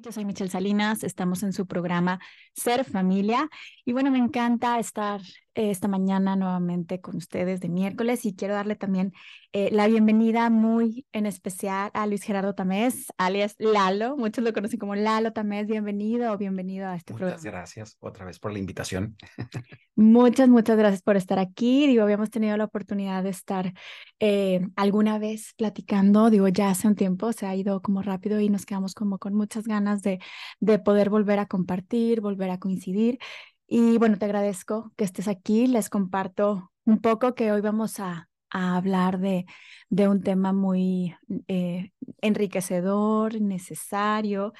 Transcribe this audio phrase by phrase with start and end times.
[0.00, 2.20] Yo soy Michelle Salinas, estamos en su programa
[2.54, 3.48] Ser Familia
[3.84, 5.20] y bueno, me encanta estar
[5.58, 9.12] esta mañana nuevamente con ustedes de miércoles y quiero darle también
[9.52, 14.78] eh, la bienvenida muy en especial a Luis Gerardo Tamés, alias Lalo, muchos lo conocen
[14.78, 17.36] como Lalo Tamés, bienvenido o bienvenido a este programa.
[17.36, 19.16] Muchas gracias otra vez por la invitación.
[19.96, 21.88] Muchas, muchas gracias por estar aquí.
[21.88, 23.72] Digo, habíamos tenido la oportunidad de estar
[24.20, 28.48] eh, alguna vez platicando, digo, ya hace un tiempo, se ha ido como rápido y
[28.48, 30.20] nos quedamos como con muchas ganas de,
[30.60, 33.18] de poder volver a compartir, volver a coincidir.
[33.68, 35.66] Y bueno, te agradezco que estés aquí.
[35.66, 39.44] Les comparto un poco que hoy vamos a, a hablar de,
[39.90, 41.14] de, un tema muy
[41.48, 44.54] eh, enriquecedor, necesario,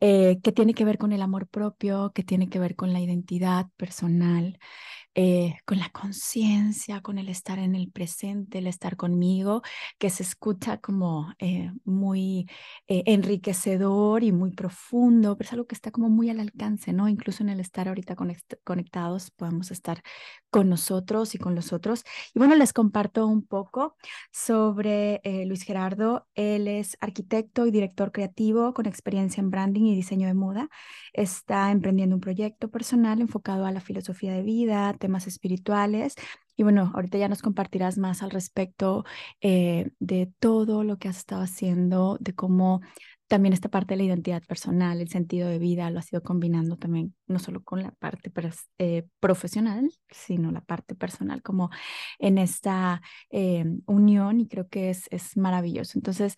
[0.00, 3.00] eh, que tiene que ver con el amor propio, que tiene que ver con la
[3.00, 4.58] identidad personal,
[5.20, 9.62] eh, con la conciencia, con el estar en el presente, el estar conmigo,
[9.98, 12.48] que se escucha como eh, muy
[12.86, 17.08] enriquecedor y muy profundo, pero es algo que está como muy al alcance, ¿no?
[17.08, 18.14] Incluso en el estar ahorita
[18.62, 20.02] conectados podemos estar
[20.50, 22.04] con nosotros y con los otros.
[22.32, 23.96] Y bueno, les comparto un poco
[24.30, 26.28] sobre Luis Gerardo.
[26.34, 30.68] Él es arquitecto y director creativo con experiencia en branding y diseño de moda.
[31.12, 36.16] Está emprendiendo un proyecto personal enfocado a la filosofía de vida, temas espirituales.
[36.54, 39.06] Y bueno, ahorita ya nos compartirás más al respecto
[39.40, 42.82] eh, de todo lo que has estado haciendo, de cómo
[43.26, 46.76] también esta parte de la identidad personal, el sentido de vida, lo has ido combinando
[46.76, 48.30] también, no solo con la parte
[48.78, 51.70] eh, profesional, sino la parte personal, como
[52.18, 53.00] en esta
[53.30, 55.98] eh, unión, y creo que es, es maravilloso.
[55.98, 56.34] Entonces,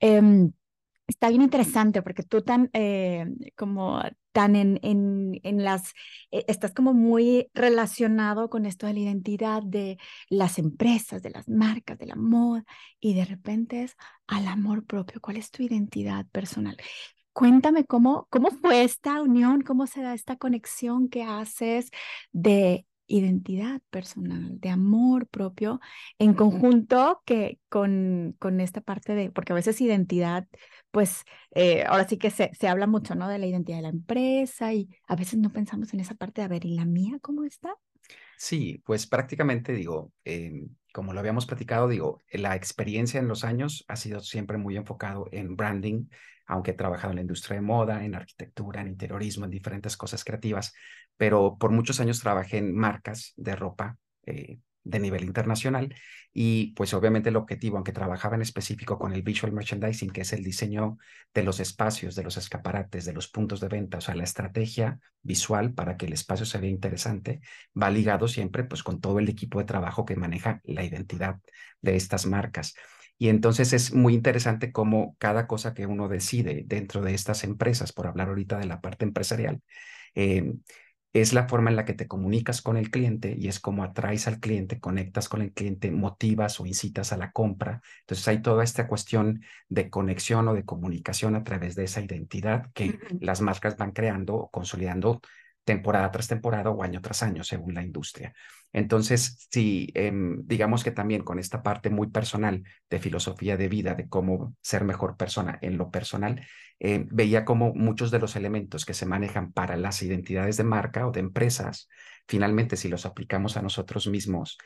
[0.00, 0.52] em,
[1.06, 4.00] Está bien interesante porque tú tan eh, como
[4.32, 5.92] tan en, en, en las,
[6.30, 9.98] eh, estás como muy relacionado con esto de la identidad de
[10.30, 12.64] las empresas, de las marcas, de la moda
[13.00, 15.20] y de repente es al amor propio.
[15.20, 16.76] ¿Cuál es tu identidad personal?
[17.34, 21.90] Cuéntame cómo, cómo fue esta unión, cómo se da esta conexión que haces
[22.32, 25.80] de identidad personal, de amor propio,
[26.18, 30.46] en conjunto que con, con esta parte de, porque a veces identidad,
[30.90, 33.28] pues eh, ahora sí que se, se habla mucho, ¿no?
[33.28, 36.46] De la identidad de la empresa y a veces no pensamos en esa parte de,
[36.46, 37.74] a ver, ¿y la mía cómo está?
[38.36, 43.84] Sí, pues prácticamente digo, em, como lo habíamos platicado, digo, la experiencia en los años
[43.88, 46.06] ha sido siempre muy enfocado en branding,
[46.46, 50.22] aunque he trabajado en la industria de moda, en arquitectura, en interiorismo, en diferentes cosas
[50.22, 50.72] creativas,
[51.16, 55.94] pero por muchos años trabajé en marcas de ropa eh, de nivel internacional
[56.32, 60.32] y pues obviamente el objetivo, aunque trabajaba en específico con el visual merchandising, que es
[60.32, 60.98] el diseño
[61.32, 64.98] de los espacios, de los escaparates, de los puntos de venta, o sea, la estrategia
[65.22, 67.40] visual para que el espacio se vea interesante,
[67.80, 71.38] va ligado siempre pues con todo el equipo de trabajo que maneja la identidad
[71.80, 72.74] de estas marcas.
[73.16, 77.92] Y entonces es muy interesante cómo cada cosa que uno decide dentro de estas empresas,
[77.92, 79.62] por hablar ahorita de la parte empresarial,
[80.16, 80.52] eh,
[81.14, 84.26] es la forma en la que te comunicas con el cliente y es como atraes
[84.26, 87.80] al cliente, conectas con el cliente, motivas o incitas a la compra.
[88.00, 92.70] Entonces hay toda esta cuestión de conexión o de comunicación a través de esa identidad
[92.74, 95.20] que las marcas van creando o consolidando
[95.64, 98.34] temporada tras temporada o año tras año, según la industria.
[98.74, 103.94] Entonces, sí, em, digamos que también con esta parte muy personal de filosofía de vida,
[103.94, 106.44] de cómo ser mejor persona en lo personal,
[106.80, 111.06] eh, veía como muchos de los elementos que se manejan para las identidades de marca
[111.06, 111.88] o de empresas,
[112.26, 114.58] finalmente, si los aplicamos a nosotros mismos,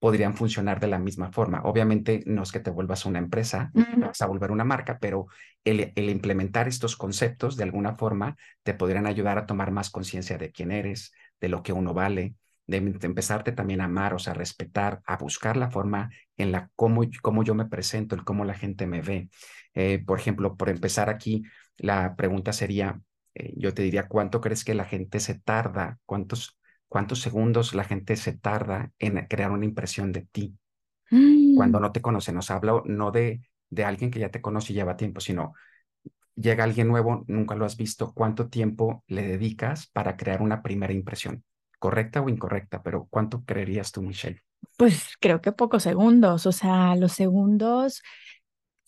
[0.00, 1.62] podrían funcionar de la misma forma.
[1.64, 5.28] Obviamente no es que te vuelvas una empresa, vas a volver una marca, pero
[5.64, 10.52] el, implementar estos conceptos de alguna forma te podrían ayudar a tomar más conciencia de
[10.52, 12.34] quién eres, de lo que uno vale,
[12.66, 16.70] de, empezarte también a amar, o sea, a respetar, a buscar la forma en la
[16.76, 19.28] cómo, cómo yo me presento, el cómo la gente me ve.
[19.74, 21.42] Eh, por ejemplo, por empezar aquí,
[21.76, 23.00] la pregunta sería,
[23.34, 25.98] eh, yo te diría, ¿cuánto crees que la gente se tarda?
[26.06, 26.58] ¿Cuántos
[26.94, 30.56] cuántos segundos la gente se tarda en crear una impresión de ti
[31.56, 31.82] cuando mm.
[31.82, 32.32] no te conoce.
[32.32, 35.54] Nos habla no de, de alguien que ya te conoce y lleva tiempo, sino
[36.36, 40.92] llega alguien nuevo, nunca lo has visto, cuánto tiempo le dedicas para crear una primera
[40.92, 41.42] impresión,
[41.78, 44.40] correcta o incorrecta, pero ¿cuánto creerías tú, Michelle?
[44.76, 48.02] Pues creo que pocos segundos, o sea, los segundos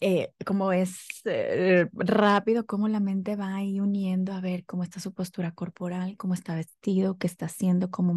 [0.01, 5.01] eh, como es eh, rápido, cómo la mente va ahí uniendo a ver cómo está
[5.01, 8.15] su postura corporal, cómo está vestido, qué está haciendo, cómo,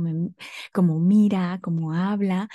[0.73, 2.49] cómo mira, cómo habla.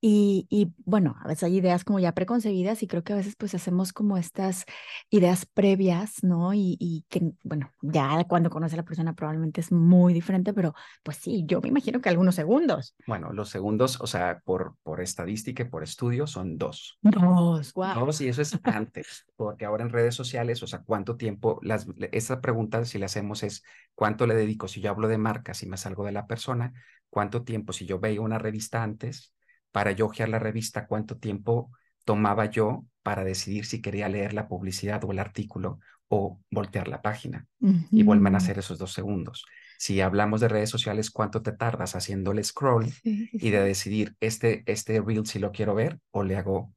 [0.00, 3.34] Y, y, bueno, a veces hay ideas como ya preconcebidas y creo que a veces
[3.36, 4.64] pues hacemos como estas
[5.10, 6.54] ideas previas, ¿no?
[6.54, 10.72] Y, y que, bueno, ya cuando conoce a la persona probablemente es muy diferente, pero
[11.02, 12.94] pues sí, yo me imagino que algunos segundos.
[13.08, 16.98] Bueno, los segundos, o sea, por, por estadística y por estudio son dos.
[17.02, 18.06] Dos, wow.
[18.06, 21.58] Dos, y eso es antes, porque ahora en redes sociales, o sea, ¿cuánto tiempo?
[21.62, 23.64] Las, esa pregunta, si le hacemos es,
[23.96, 24.68] ¿cuánto le dedico?
[24.68, 26.72] Si yo hablo de marcas y me salgo de la persona,
[27.10, 27.72] ¿cuánto tiempo?
[27.72, 29.32] Si yo veía una revista antes,
[29.72, 31.70] para yo ojear la revista, cuánto tiempo
[32.04, 35.78] tomaba yo para decidir si quería leer la publicidad o el artículo
[36.08, 37.46] o voltear la página.
[37.90, 39.44] Y vuelven a hacer esos dos segundos.
[39.78, 44.62] Si hablamos de redes sociales, ¿cuánto te tardas haciendo el scroll y de decidir este,
[44.66, 46.72] este reel si lo quiero ver o le hago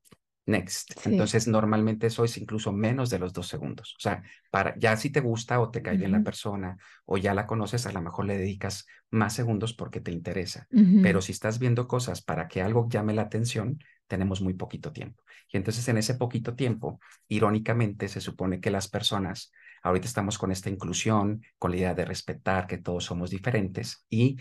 [0.46, 1.06] next.
[1.06, 3.96] Entonces, normalmente eso es incluso menos de los dos segundos.
[3.98, 7.34] O sea, para ya si te gusta o te cae bien la persona o ya
[7.34, 10.68] la conoces, a lo mejor le dedicas más segundos porque te interesa.
[11.02, 15.24] Pero si estás viendo cosas para que algo llame la atención, tenemos muy poquito tiempo.
[15.52, 19.52] Y entonces en ese poquito tiempo, irónicamente, se supone que las personas,
[19.84, 24.38] ahorita estamos con esta inclusión, con la idea de respetar que todos somos diferentes y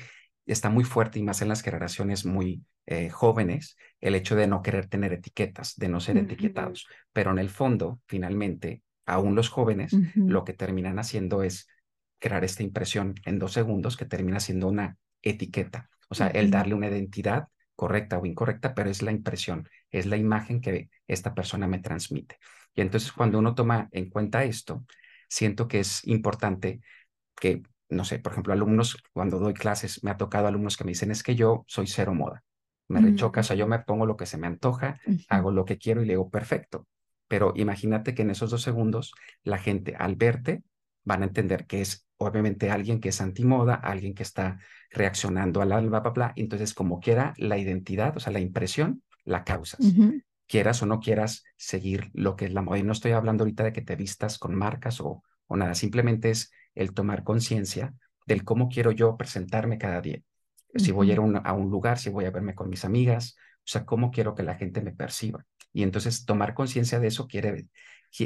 [0.52, 4.62] está muy fuerte y más en las generaciones muy eh, jóvenes el hecho de no
[4.62, 6.86] querer tener etiquetas, de no ser etiquetados.
[7.12, 11.68] Pero en el fondo, finalmente, aún los jóvenes lo que terminan haciendo es
[12.18, 15.88] crear esta impresión en dos segundos que termina siendo una etiqueta.
[16.08, 20.16] O sea, el darle una identidad correcta o incorrecta, pero es la impresión, es la
[20.16, 22.38] imagen que esta persona me transmite.
[22.74, 24.84] Y entonces cuando uno toma en cuenta esto,
[25.28, 26.80] siento que es importante
[27.34, 30.92] que, no sé, por ejemplo, alumnos, cuando doy clases, me ha tocado alumnos que me
[30.92, 32.44] dicen, es que yo soy cero moda
[32.90, 35.78] me rechoca, o sea, yo me pongo lo que se me antoja, hago lo que
[35.78, 36.88] quiero y le digo, perfecto.
[37.28, 39.14] Pero imagínate que en esos dos segundos
[39.44, 40.64] la gente al verte
[41.04, 44.58] van a entender que es obviamente alguien que es antimoda, alguien que está
[44.90, 49.44] reaccionando al alba, bla, bla, Entonces, como quiera, la identidad, o sea, la impresión, la
[49.44, 49.94] causas.
[50.48, 52.78] Quieras o no quieras seguir lo que es la moda.
[52.78, 56.30] Y no estoy hablando ahorita de que te vistas con marcas o, o nada, simplemente
[56.30, 57.94] es el tomar conciencia
[58.26, 60.22] del cómo quiero yo presentarme cada día
[60.74, 63.62] si voy a ir a un, lugar, si voy a verme con mis amigas, o
[63.64, 65.44] sea, cómo quiero que la gente me perciba.
[65.72, 67.68] Y entonces tomar conciencia de eso quiere,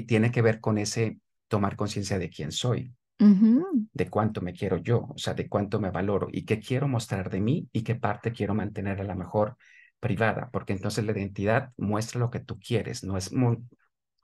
[0.06, 1.18] tiene que ver con ese
[1.48, 5.90] tomar conciencia de quién soy, de cuánto me quiero yo, o sea, de cuánto me
[5.90, 9.56] valoro y qué quiero mostrar de mí y qué parte quiero mantener a la mejor
[10.00, 13.30] privada, porque entonces la identidad muestra lo que tú quieres, no es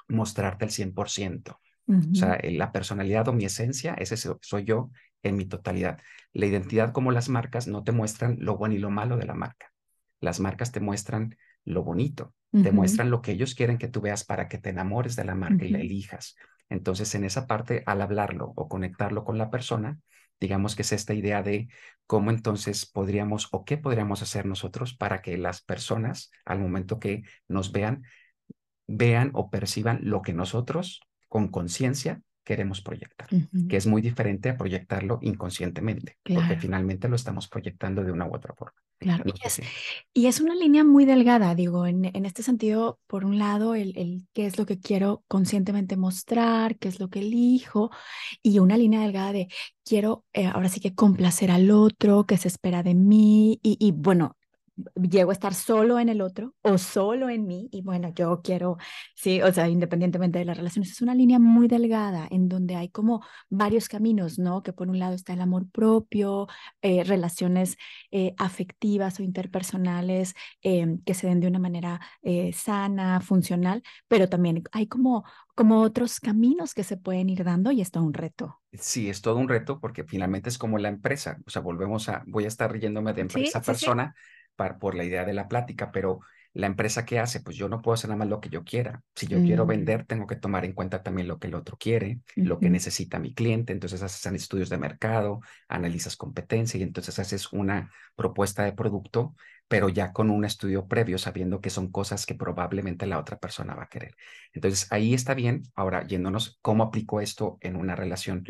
[0.09, 1.59] mostrarte el 100%.
[1.91, 4.91] O sea, la personalidad o mi esencia, ese soy yo
[5.23, 6.01] en mi totalidad.
[6.33, 9.35] La identidad como las marcas no te muestran lo bueno y lo malo de la
[9.35, 9.73] marca.
[10.21, 14.25] Las marcas te muestran lo bonito, te muestran lo que ellos quieren que tú veas
[14.25, 16.37] para que te enamores de la marca y la elijas.
[16.69, 19.99] Entonces, en esa parte, al hablarlo o conectarlo con la persona,
[20.41, 21.69] digamos que es esta idea de
[22.07, 27.23] cómo entonces podríamos o qué podríamos hacer nosotros para que las personas, al momento que
[27.47, 28.05] nos vean,
[28.87, 33.29] vean o perciban lo que nosotros con conciencia queremos proyectar,
[33.69, 38.35] que es muy diferente a proyectarlo inconscientemente, porque finalmente lo estamos proyectando de una u
[38.35, 38.75] otra forma.
[38.99, 39.25] Claro,
[40.12, 43.97] y, es, una línea muy delgada, digo, en, en este sentido, por un lado, el,
[43.97, 47.91] el, qué es lo que quiero conscientemente mostrar, qué es lo que elijo,
[48.43, 49.49] y una línea delgada de
[49.85, 53.93] quiero eh, ahora sí que complacer al otro, qué se espera de mí, y, y
[53.93, 54.37] bueno,
[54.94, 58.79] llego a estar solo en el otro o solo en mí y bueno, yo quiero,
[59.15, 62.88] sí, o sea, independientemente de las relaciones, es una línea muy delgada en donde hay
[62.88, 64.62] como varios caminos, ¿no?
[64.62, 66.49] Que por un lado está el amor propio,
[66.82, 67.77] eh, relaciones
[68.11, 74.29] eh, afectivas o interpersonales em, que se den de una manera eh, sana, funcional, pero
[74.29, 75.25] también hay como,
[75.55, 78.61] como otros caminos que se pueden ir dando y es todo un reto.
[78.73, 82.23] Sí, es todo un reto porque finalmente es como la empresa, o sea, volvemos a,
[82.26, 84.14] voy a estar riéndome de empresa persona
[84.79, 86.21] por la idea de la plática, pero
[86.52, 89.02] la empresa que hace, pues yo no puedo hacer nada más lo que yo quiera.
[89.14, 89.69] Si yo quiero mm.
[89.69, 93.21] vender, tengo que tomar en cuenta también lo que el otro quiere, lo que necesita
[93.21, 93.73] mi cliente.
[93.73, 99.37] Entonces haces estudios de mercado, analizas competencia y entonces haces una propuesta de producto,
[99.69, 103.76] pero ya con un estudio previo, sabiendo que son cosas que probablemente la otra persona
[103.76, 104.17] va a querer.
[104.52, 105.62] Entonces ahí está bien.
[105.76, 108.45] Ahora, yéndonos, ¿cómo aplico esto en una relación?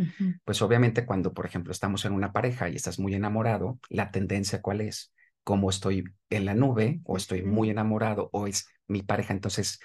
[0.47, 4.62] Pues obviamente cuando, por ejemplo, estamos en una pareja y estás muy enamorado, la tendencia
[4.62, 5.12] cuál es?
[5.44, 9.32] Como estoy en la nube o estoy muy enamorado o es mi pareja.
[9.32, 9.80] Entonces,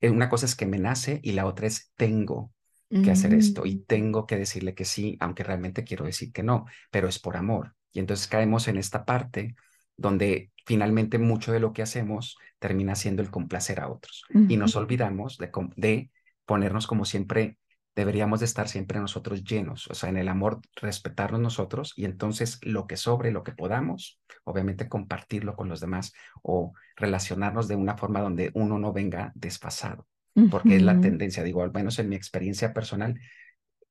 [0.00, 2.52] eh, una cosa es que me nace y la otra es tengo
[2.90, 3.84] que hacer esto y mm.
[3.84, 7.76] tengo que decirle que sí, aunque realmente quiero decir que no, pero es por amor.
[7.92, 9.54] Y entonces caemos en esta parte
[9.96, 14.74] donde finalmente mucho de lo que hacemos termina siendo el complacer a otros y nos
[14.76, 16.10] olvidamos de, de
[16.44, 17.58] ponernos como siempre
[17.94, 22.58] deberíamos de estar siempre nosotros llenos, o sea, en el amor, respetarnos nosotros y entonces
[22.62, 27.96] lo que sobre, lo que podamos, obviamente compartirlo con los demás o relacionarnos de una
[27.96, 30.06] forma donde uno no venga desfasado,
[30.50, 33.20] porque es la tendencia, digo, al menos en mi experiencia personal,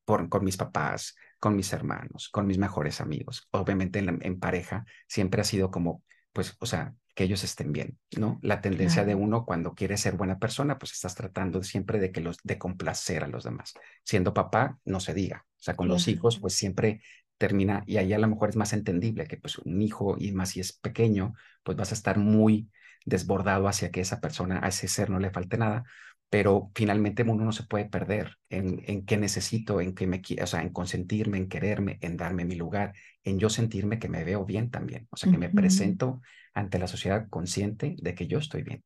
[0.05, 4.85] por, con mis papás, con mis hermanos, con mis mejores amigos, obviamente en, en pareja,
[5.07, 6.03] siempre ha sido como,
[6.33, 8.39] pues, o sea, que ellos estén bien, ¿no?
[8.41, 12.21] La tendencia de uno cuando quiere ser buena persona, pues estás tratando siempre de que
[12.21, 13.73] los de complacer a los demás.
[14.05, 15.45] Siendo papá, no se diga.
[15.57, 17.01] O sea, con los hijos, pues siempre
[17.37, 20.51] termina y ahí a lo mejor es más entendible que pues un hijo y más
[20.51, 22.69] si es pequeño, pues vas a estar muy
[23.05, 25.83] desbordado hacia que esa persona, a ese ser no le falte nada,
[26.29, 30.47] pero finalmente uno no se puede perder en, en qué necesito, en qué me, o
[30.47, 32.93] sea, en consentirme, en quererme, en darme mi lugar,
[33.25, 36.21] en yo sentirme que me veo bien también, o sea, que me presento
[36.59, 38.83] ante la sociedad consciente de que yo estoy bien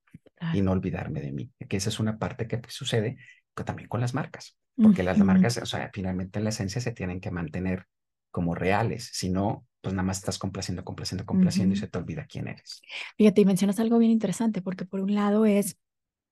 [0.53, 3.17] y no olvidarme de mí, que esa es una parte que pues, sucede
[3.65, 7.21] también con las marcas, porque las marcas, o sea, finalmente en la esencia se tienen
[7.21, 7.85] que mantener
[8.31, 12.25] como reales, si no, pues nada más estás complaciendo, complaciendo, complaciendo y se te olvida
[12.25, 12.81] quién eres.
[13.17, 15.77] Fíjate, y mencionas algo bien interesante, porque por un lado es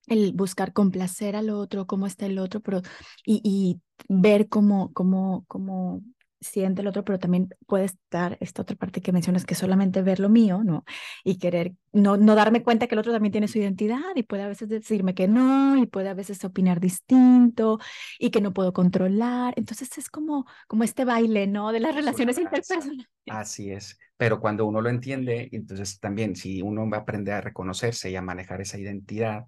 [0.08, 2.82] el buscar complacer al otro, cómo está el otro, pero
[3.26, 6.02] y, y ver cómo, cómo, cómo
[6.42, 10.20] siente el otro, pero también puede estar esta otra parte que mencionas, que solamente ver
[10.20, 10.84] lo mío, ¿no?
[11.24, 14.44] Y querer, no, no darme cuenta que el otro también tiene su identidad y puede
[14.44, 17.80] a veces decirme que no, y puede a veces opinar distinto
[18.20, 19.54] y que no puedo controlar.
[19.56, 21.72] Entonces es como, como este baile, ¿no?
[21.72, 23.08] De las relaciones interpersonales.
[23.28, 27.42] Así es, pero cuando uno lo entiende, entonces también si uno va a aprender a
[27.42, 29.46] reconocerse y a manejar esa identidad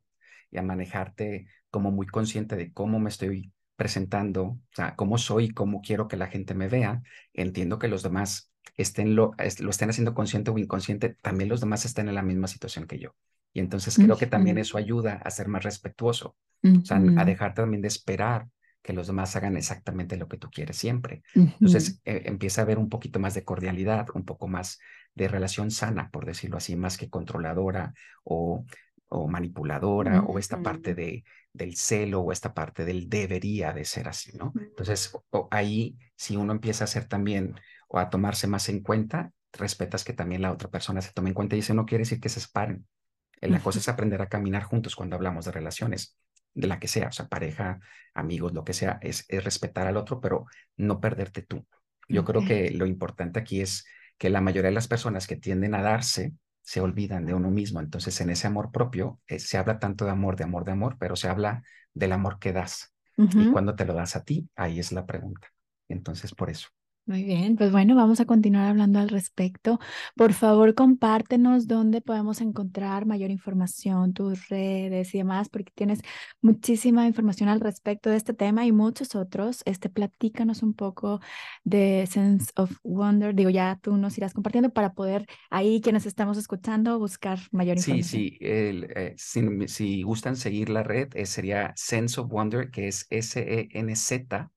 [0.52, 5.50] y a manejarte como muy consciente de cómo me estoy presentando, o sea, cómo soy,
[5.50, 7.02] cómo quiero que la gente me vea,
[7.34, 11.86] entiendo que los demás estén lo, lo estén haciendo consciente o inconsciente, también los demás
[11.86, 13.16] estén en la misma situación que yo.
[13.54, 17.54] Y entonces creo que también eso ayuda a ser más respetuoso, o sea, a dejar
[17.54, 18.48] también de esperar
[18.82, 21.24] que los demás hagan exactamente lo que tú quieres siempre.
[21.36, 24.80] Entonces eh, empieza a haber un poquito más de cordialidad, un poco más
[25.14, 28.66] de relación sana, por decirlo así, más que controladora o,
[29.08, 34.08] o manipuladora o esta parte de del celo o esta parte del debería de ser
[34.08, 34.52] así, ¿no?
[34.56, 35.16] Entonces,
[35.52, 37.56] ahí, si uno empieza a hacer también
[37.88, 41.36] o a tomarse más en cuenta, respetas que también la otra persona se tome en
[41.36, 42.88] cuenta y eso no quiere decir que se separen.
[43.40, 46.18] Eh, la cosa es aprender a caminar juntos cuando hablamos de relaciones,
[46.56, 47.80] de la que sea, o sea, pareja,
[48.14, 50.46] amigos, lo que sea, es, respetar al otro, pero
[50.78, 51.66] no perderte tú.
[52.10, 53.86] Yo creo que lo importante aquí es
[54.18, 56.34] que la mayoría de las personas que tienden a darse
[56.64, 57.80] se olvidan de uno mismo.
[57.82, 60.98] Entonces, en ese amor propio, eh, se habla tanto de amor, de amor, de amor,
[61.00, 62.94] pero se habla del amor que das.
[63.36, 65.50] Y cuando te lo das a ti, ahí es la pregunta.
[65.90, 66.70] Entonces, por eso.
[67.06, 69.78] Muy bien, pues bueno, vamos a continuar hablando al respecto.
[70.16, 76.00] Por favor, compártenos dónde podemos encontrar mayor información, tus redes y demás, porque tienes
[76.40, 79.64] muchísima información al respecto de este tema y muchos otros.
[79.66, 81.20] Este, platícanos un poco
[81.66, 83.36] de Sense of Wonder.
[83.36, 88.22] Digo, ya tú nos irás compartiendo para poder ahí, quienes estamos escuchando, buscar mayor información.
[88.22, 93.08] Sí, sí, eh, si, gustan seguir la red, eh, sería Sense of Wonder, que es
[93.10, 94.52] S-E-N-Z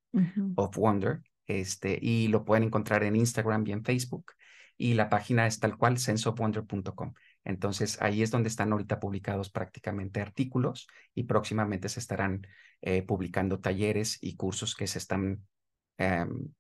[0.54, 4.32] of Wonder este, y lo pueden encontrar en Instagram y en Facebook.
[4.76, 7.14] Y la página es tal cual, senseofwonder.com.
[7.44, 12.46] Entonces, ahí es donde están ahorita publicados prácticamente artículos y próximamente se estarán
[12.82, 15.46] eh, publicando talleres y cursos que se están
[15.96, 16.52] em,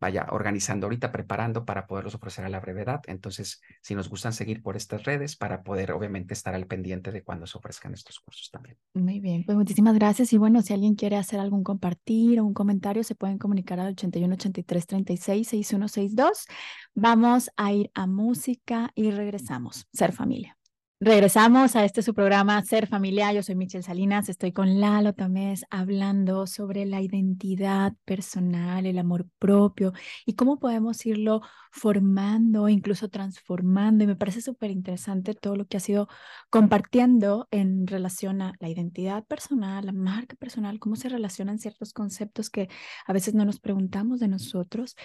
[0.00, 3.02] vaya organizando ahorita, preparando para poderlos ofrecer a la brevedad.
[3.06, 7.22] Entonces, si nos gustan seguir por estas redes para poder obviamente estar al pendiente de
[7.22, 8.76] cuando se ofrezcan estos cursos también.
[8.94, 10.32] Muy bien, pues muchísimas gracias.
[10.32, 13.92] Y bueno, si alguien quiere hacer algún compartir o un comentario, se pueden comunicar al
[13.92, 16.46] 81 83 36 6162.
[16.94, 19.86] Vamos a ir a música y regresamos.
[19.92, 20.59] Ser familia.
[21.02, 23.32] Regresamos a este su programa Ser Familia.
[23.32, 29.26] Yo soy Michelle Salinas, estoy con Lalo Tamés hablando sobre la identidad personal, el amor
[29.38, 29.94] propio
[30.26, 31.40] y cómo podemos irlo
[31.70, 34.04] formando, incluso transformando.
[34.04, 36.06] Y me parece súper interesante todo lo que ha sido
[36.50, 42.50] compartiendo en relación a la identidad personal, la marca personal, cómo se relacionan ciertos conceptos
[42.50, 42.68] que
[43.06, 44.96] a veces no nos preguntamos de nosotros.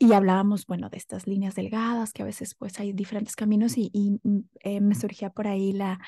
[0.00, 3.90] Y hablábamos, bueno, de estas líneas delgadas, que a veces pues hay diferentes caminos y,
[4.22, 5.98] mm, eh, me surgía por ahí la,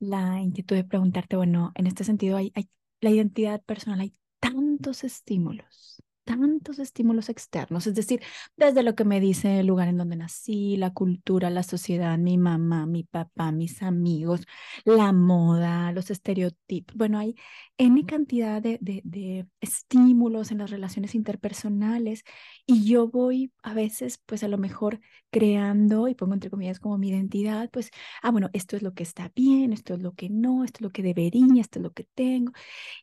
[0.00, 2.70] la inquietud de preguntarte, bueno, en este sentido hay, hay
[3.02, 8.22] la identidad personal, hay tantos estímulos, tantos estímulos externos, es decir,
[8.56, 12.38] desde lo que me dice el lugar en donde nací, la cultura, la sociedad, mi
[12.38, 14.40] mamá, mi papá, mis amigos,
[14.84, 16.96] la moda, los estereotipos.
[16.96, 17.36] Bueno, hay
[17.78, 22.24] N cantidad de, de, estímulos en las relaciones interpersonales
[22.66, 25.00] y yo voy a veces, pues a lo mejor
[25.30, 27.90] creando, y pongo entre comillas como mi identidad, pues,
[28.22, 30.82] ah, bueno, esto es lo que está bien, esto es lo que no, esto es
[30.82, 32.52] lo que debería, esto es lo que tengo.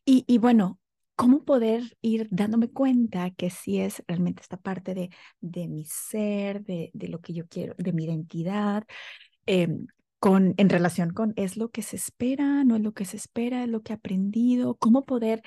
[0.05, 0.80] Y, y bueno,
[1.21, 6.63] ¿cómo poder ir dándome cuenta que sí es realmente esta parte de, de mi ser,
[6.63, 8.85] de, de lo que yo quiero, de mi identidad?
[9.45, 9.85] Em,
[10.17, 13.63] con, en relación con es lo que se espera, no es lo que se espera,
[13.63, 15.43] es lo que he aprendido, cómo poder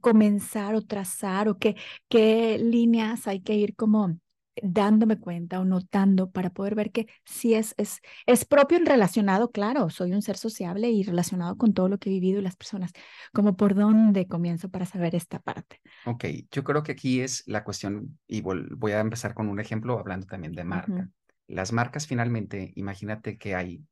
[0.00, 1.74] comenzar o trazar o qué,
[2.08, 4.16] qué líneas hay que ir como
[4.62, 9.50] dándome cuenta o notando para poder ver que sí es, es, es propio en relacionado,
[9.50, 12.56] claro, soy un ser sociable y relacionado con todo lo que he vivido y las
[12.56, 12.92] personas,
[13.32, 15.80] como por dónde comienzo para saber esta parte.
[16.06, 19.98] Ok, yo creo que aquí es la cuestión, y voy a empezar con un ejemplo
[19.98, 21.10] hablando también de marca.
[21.46, 23.82] Las marcas finalmente, imagínate que hay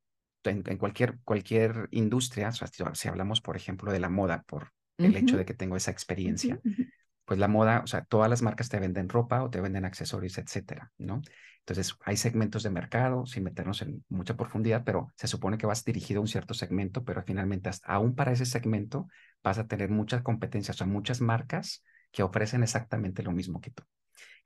[0.45, 5.45] en, cualquier, cualquier industria, si hablamos por ejemplo de la moda, por el hecho de
[5.45, 6.61] que tengo esa experiencia,
[7.29, 10.39] pues la moda, o sea, todas las marcas te venden ropa o te venden accesorios,
[10.39, 11.21] etcétera, ¿no?
[11.59, 15.85] Entonces, hay segmentos de mercado, sin meternos en mucha profundidad, pero se supone que vas
[15.85, 19.09] dirigido a un cierto segmento, pero finalmente, aún para ese segmento,
[19.43, 23.73] vas a tener muchas competencias, o sea, muchas marcas que ofrecen exactamente lo mismo que
[23.73, 23.83] tú.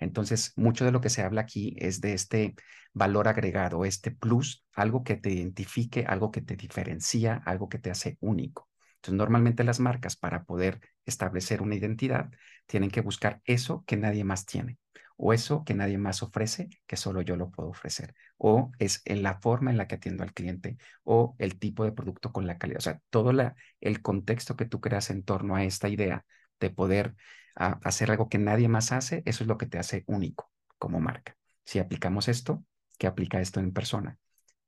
[0.01, 2.57] Entonces, mucho de lo que se habla aquí es de este
[2.93, 7.93] valor agregado, este plus, algo que te identifique, algo que te diferencia, algo que te
[7.93, 8.72] hace único.
[9.03, 12.31] Entonces, normalmente las marcas para poder establecer una identidad
[12.67, 14.79] tienen que buscar eso que nadie más tiene
[15.17, 19.23] o eso que nadie más ofrece, que solo yo lo puedo ofrecer, o es en
[19.23, 22.59] la forma en la que atiendo al cliente, o el tipo de producto con la
[22.59, 23.33] calidad, o sea, todo
[23.81, 26.25] el contexto que tú creas en torno a esta idea
[26.61, 27.15] de poder
[27.55, 31.01] ah, hacer algo que nadie más hace, eso es lo que te hace único como
[31.01, 31.37] marca.
[31.65, 32.65] Si aplicamos esto,
[32.99, 34.19] ¿qué aplica esto en persona?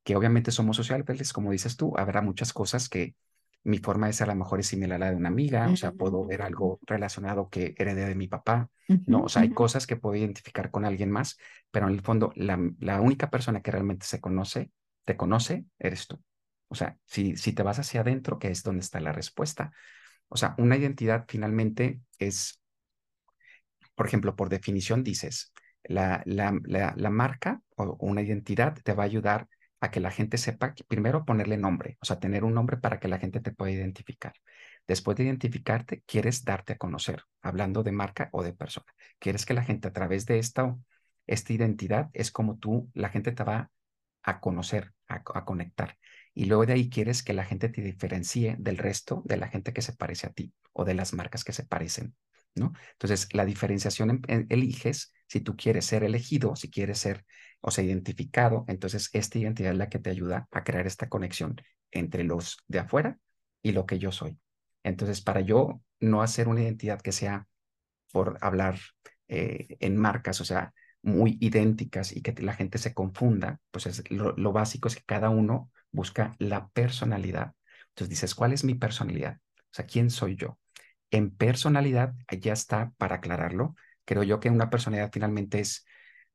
[0.04, 3.14] Que obviamente somos sociales, como dices tú, habrá muchas cosas que
[3.64, 5.92] mi forma ser a lo mejor es similar a la de una amiga, o sea,
[5.92, 8.68] puedo ver algo relacionado que heredé de mi papá,
[9.06, 9.22] ¿no?
[9.22, 11.38] O sea, hay cosas que puedo identificar con alguien más,
[11.70, 14.70] pero en el fondo la, la, única persona que realmente se conoce,
[15.04, 16.22] te conoce, eres tú.
[16.68, 19.72] O sea, si, si te vas hacia adentro, que es donde está la respuesta.
[20.28, 22.60] O sea, una identidad finalmente es,
[23.94, 25.54] por ejemplo, por definición dices,
[25.84, 29.48] la, la, la, la marca o una identidad te va a ayudar
[29.84, 33.08] a que la gente sepa, primero ponerle nombre, o sea, tener un nombre para que
[33.08, 34.32] la gente te pueda identificar.
[34.86, 38.86] Después de identificarte, quieres darte a conocer, hablando de marca o de persona.
[39.18, 40.76] Quieres que la gente a través de esta,
[41.26, 43.70] esta identidad es como tú, la gente te va
[44.22, 45.98] a conocer, a, conectar.
[46.34, 49.72] Y luego de ahí quieres que la gente te diferencie del resto de la gente
[49.72, 52.14] que se parece a ti o de las marcas que se parecen.
[52.54, 52.72] ¿no?
[52.92, 57.24] Entonces, la diferenciación eliges si tú quieres ser elegido, si quieres ser,
[57.60, 61.56] o sea, identificado, entonces esta identidad es la que te ayuda a crear esta conexión
[61.90, 63.18] entre los de afuera
[63.62, 64.38] y lo que yo soy.
[64.82, 67.46] Entonces, para yo no hacer una identidad que sea
[68.12, 68.78] por hablar
[69.28, 74.10] eh, en marcas, o sea, muy idénticas y que la gente se confunda, pues es,
[74.10, 77.52] lo, lo básico es que cada uno busca la personalidad.
[77.90, 79.38] Entonces dices, ¿cuál es mi personalidad?
[79.58, 80.58] O sea, ¿quién soy yo?
[81.10, 83.76] En personalidad, ya está para aclararlo.
[84.04, 85.86] Creo yo que una personalidad finalmente es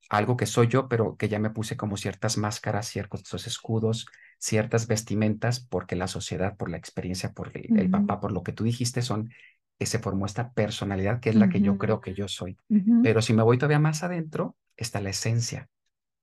[0.10, 4.88] algo que soy yo, pero que ya me puse como ciertas máscaras, ciertos escudos, ciertas
[4.88, 9.02] vestimentas, porque la sociedad, por la experiencia, por el, papá, por lo que tú dijiste,
[9.02, 9.32] son,
[9.78, 12.58] que se formó esta personalidad que es la que yo creo que yo soy.
[13.04, 15.70] Pero si me voy todavía más adentro, está la esencia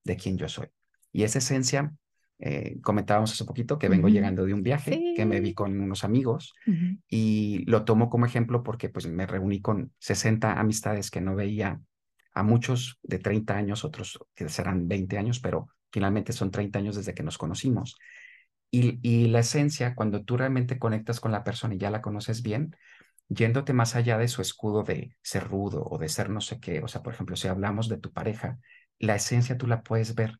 [0.03, 0.67] de quien yo soy.
[1.11, 1.93] Y esa esencia
[2.39, 6.03] eh, comentábamos hace poquito que vengo llegando de un viaje, que me vi con unos
[6.03, 6.53] amigos
[7.07, 11.81] y lo tomo como ejemplo porque pues me reuní con 60 amistades que no veía
[12.33, 16.95] a muchos de 30 años, otros que serán 20 años, pero finalmente son 30 años
[16.95, 17.97] desde que nos conocimos.
[18.69, 22.43] Y, y la esencia, cuando tú realmente conectas con la persona y ya la conoces
[22.43, 22.75] bien,
[23.29, 26.81] yéndote más allá de su escudo de ser rudo o de ser no sé qué,
[26.81, 28.59] o sea, por ejemplo, si hablamos de tu pareja,
[28.99, 30.39] la esencia tú la puedes ver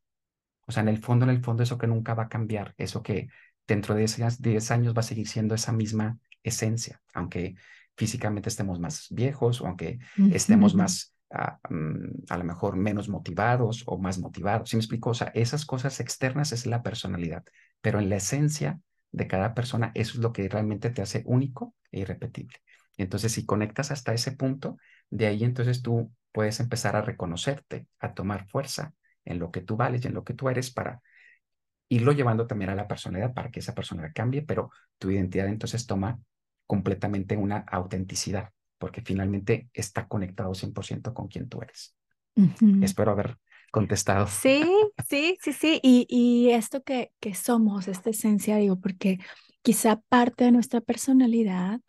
[0.67, 3.01] o sea, en el fondo, en el fondo, eso que nunca va a cambiar, eso
[3.01, 3.29] que
[3.65, 4.05] dentro de
[4.39, 7.55] 10 años va a seguir siendo esa misma esencia, aunque
[7.95, 9.99] físicamente estemos más viejos o aunque
[10.31, 14.69] estemos más, ah, mm, a lo mejor menos motivados o más motivados.
[14.69, 15.11] ¿Sí me explico?
[15.11, 17.43] O sea, esas cosas externas es la personalidad,
[17.81, 18.79] pero en la esencia
[19.11, 22.57] de cada persona, eso es lo que realmente te hace único e irrepetible.
[22.97, 24.77] entonces, si conectas hasta ese punto,
[25.09, 28.93] de ahí entonces tú puedes empezar a reconocerte, a tomar fuerza
[29.27, 31.01] en lo que tú vales y en lo que tú eres para
[31.89, 35.85] irlo llevando también a la personalidad para que esa persona cambie, pero tu identidad entonces
[35.85, 36.19] toma
[36.65, 41.95] completamente una autenticidad, porque finalmente está conectado 100% con quien tú eres.
[42.81, 43.37] Espero haber
[43.71, 44.27] contestado.
[44.27, 44.63] Sí,
[45.09, 45.79] sí, sí, sí.
[45.81, 49.17] Y, y esto que, que somos, esta esencia, digo, porque
[49.63, 51.79] quizá parte de nuestra personalidad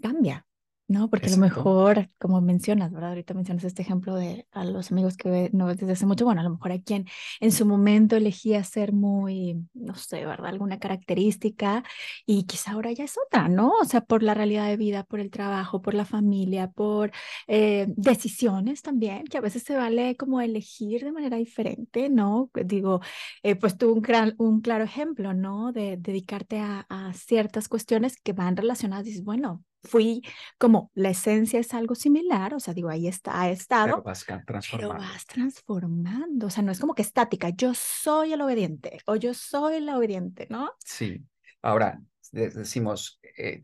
[0.00, 0.45] cambia.
[0.88, 1.10] ¿No?
[1.10, 3.10] Porque a lo mejor, como mencionas, ¿verdad?
[3.10, 6.40] Ahorita mencionas este ejemplo de a los amigos que no ves desde hace mucho, bueno,
[6.40, 7.06] a lo mejor hay quien
[7.40, 10.46] en su momento elegía ser muy, no sé, ¿verdad?
[10.46, 11.82] Alguna característica
[12.24, 13.72] y quizá ahora ya es otra, ¿no?
[13.80, 17.10] O sea, por la realidad de vida, por el trabajo, por la familia, por
[17.48, 22.50] eh, decisiones también, que a veces se vale como elegir de manera diferente, ¿no?
[22.64, 23.00] Digo,
[23.42, 25.72] eh, pues tú un, gran, un claro ejemplo, ¿no?
[25.72, 30.22] De dedicarte a, a ciertas cuestiones que van relacionadas, dices, bueno, fui
[30.58, 34.24] como la esencia es algo similar, o sea, digo, ahí está, ha estado, pero vas
[34.46, 34.94] transformando.
[34.94, 39.16] Pero vas transformando, o sea, no es como que estática, yo soy el obediente o
[39.16, 40.72] yo soy la obediente, ¿no?
[40.84, 41.24] Sí,
[41.62, 42.00] ahora
[42.32, 43.60] decimos, eh,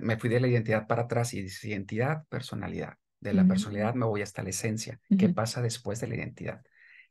[0.00, 2.94] me fui de la identidad para atrás y dice identidad, personalidad.
[3.18, 5.00] De la personalidad me voy hasta la esencia.
[5.18, 6.62] ¿Qué pasa después de la identidad?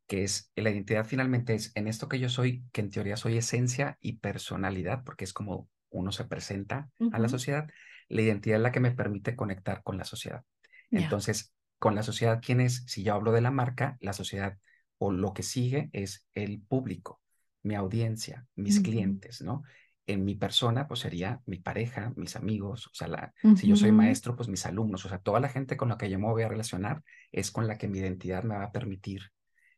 [0.08, 3.38] Que es, la identidad finalmente es en esto que yo soy, que en teoría soy
[3.38, 7.68] esencia y personalidad, porque es como uno se presenta a la sociedad
[8.08, 10.44] la identidad es la que me permite conectar con la sociedad.
[10.92, 12.84] Entonces, con la sociedad, ¿quién es?
[12.88, 14.58] Si yo hablo de la marca, la sociedad
[14.98, 17.22] o lo que sigue es el público,
[17.64, 19.64] mi audiencia, mis clientes, ¿no?
[20.08, 24.36] En mi persona, pues sería mi pareja, mis amigos, o sea, si yo soy maestro,
[24.36, 26.48] pues mis alumnos, o sea, toda la gente con la que yo me voy a
[26.48, 29.32] relacionar es con la que mi identidad me va a permitir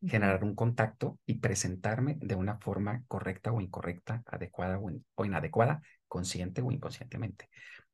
[0.04, 4.78] generar un contacto y presentarme de una forma correcta o incorrecta, adecuada
[5.14, 7.48] o inadecuada, consciente o inconscientemente.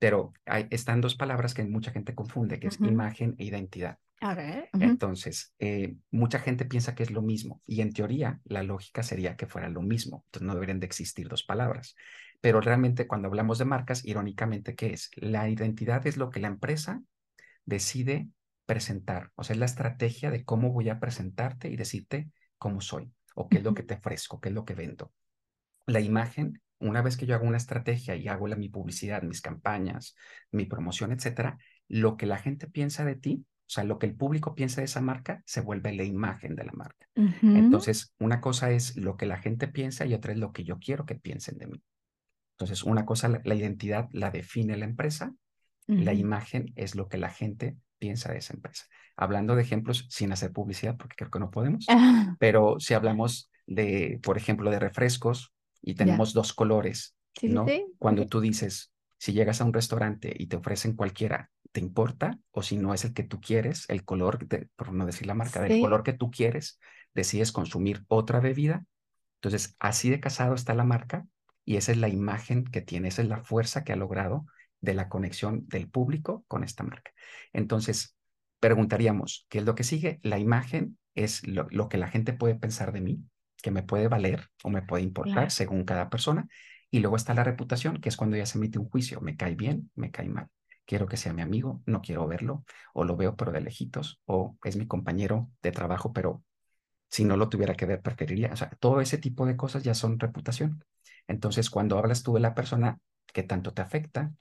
[0.04, 3.96] Pero hay, están dos palabras que mucha gente confunde, que es imagen e identidad.
[4.20, 4.68] A ver.
[4.74, 9.34] Entonces, eh, mucha gente piensa que es lo mismo y en teoría la lógica sería
[9.34, 10.26] que fuera lo mismo.
[10.26, 11.96] Entonces, no deberían de existir dos palabras.
[12.42, 15.10] Pero realmente cuando hablamos de marcas, irónicamente, ¿qué es?
[15.16, 17.02] La identidad es lo que la empresa
[17.64, 18.28] decide
[18.66, 19.32] presentar.
[19.36, 23.48] O sea, es la estrategia de cómo voy a presentarte y decirte cómo soy o
[23.48, 25.14] qué es lo que te ofrezco, qué es lo que vendo.
[25.86, 29.40] La imagen una vez que yo hago una estrategia y hago la, mi publicidad, mis
[29.40, 30.14] campañas,
[30.50, 31.58] mi promoción, etcétera,
[31.88, 34.86] lo que la gente piensa de ti, o sea, lo que el público piensa de
[34.86, 37.08] esa marca, se vuelve la imagen de la marca.
[37.42, 40.78] Entonces, una cosa es lo que la gente piensa y otra es lo que yo
[40.78, 41.82] quiero que piensen de mí.
[42.54, 45.34] Entonces, una cosa, la, identidad la define la empresa,
[45.86, 48.84] la imagen es lo que la gente piensa de esa empresa.
[49.16, 52.36] Hablando de ejemplos sin hacer publicidad, porque creo que no podemos, ah.
[52.38, 55.53] pero si hablamos de, por ejemplo, de refrescos,
[55.84, 57.66] y tenemos dos colores, ¿no?
[57.98, 62.38] Cuando tú dices, si llegas a un restaurante y te ofrecen cualquiera, ¿te importa?
[62.50, 65.60] O si no es el que tú quieres, el color, por no decir la marca,
[65.60, 66.78] del color que tú quieres,
[67.14, 68.84] decides consumir otra bebida.
[69.36, 71.26] Entonces, así de casado está la marca
[71.64, 74.46] y esa es la imagen que tiene, esa es la fuerza que ha logrado
[74.80, 77.12] de la conexión del público con esta marca.
[77.52, 78.16] Entonces,
[78.60, 80.20] preguntaríamos, ¿qué es lo que sigue?
[80.22, 83.24] La imagen es lo que la gente puede pensar de mí,
[83.64, 86.46] que me puede valer o me puede importar según cada persona.
[86.90, 89.22] Y luego está la reputación, que es cuando ya se emite un juicio.
[89.22, 90.48] Me cae bien, me cae mal.
[90.84, 94.58] Quiero que sea mi amigo, no quiero verlo, o lo veo pero de lejitos, o
[94.64, 96.44] es mi compañero de trabajo, pero
[97.08, 98.52] si no lo tuviera que ver, preferiría.
[98.52, 100.84] O sea, todo ese tipo de cosas ya son reputación.
[101.26, 102.98] Entonces, cuando hablas tú de la persona
[103.32, 104.34] que tanto te afecta,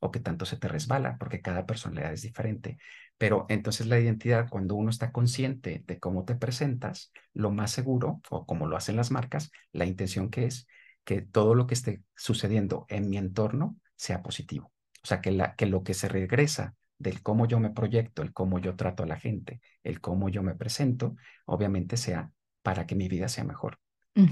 [0.00, 2.78] o que tanto se te resbala, porque cada personalidad es diferente.
[3.16, 8.20] Pero entonces la identidad, cuando uno está consciente de cómo te presentas, lo más seguro,
[8.30, 10.66] o como lo hacen las marcas, la intención que es
[11.04, 14.72] que todo lo que esté sucediendo en mi entorno sea positivo.
[15.02, 18.32] O sea, que, la, que lo que se regresa del cómo yo me proyecto, el
[18.32, 22.32] cómo yo trato a la gente, el cómo yo me presento, obviamente sea
[22.62, 23.78] para que mi vida sea mejor.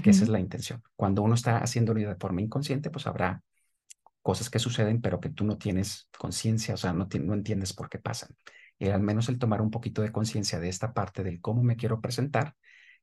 [0.03, 0.83] Que esa es la intención.
[0.97, 3.41] Cuando uno está haciéndolo de forma inconsciente, pues habrá
[4.27, 7.87] cosas que suceden, pero que tú no tienes conciencia, o sea, no, no entiendes por
[7.87, 8.35] qué pasan.
[8.77, 11.77] Y al menos el tomar un poquito de conciencia de esta parte del cómo me
[11.77, 12.53] quiero presentar,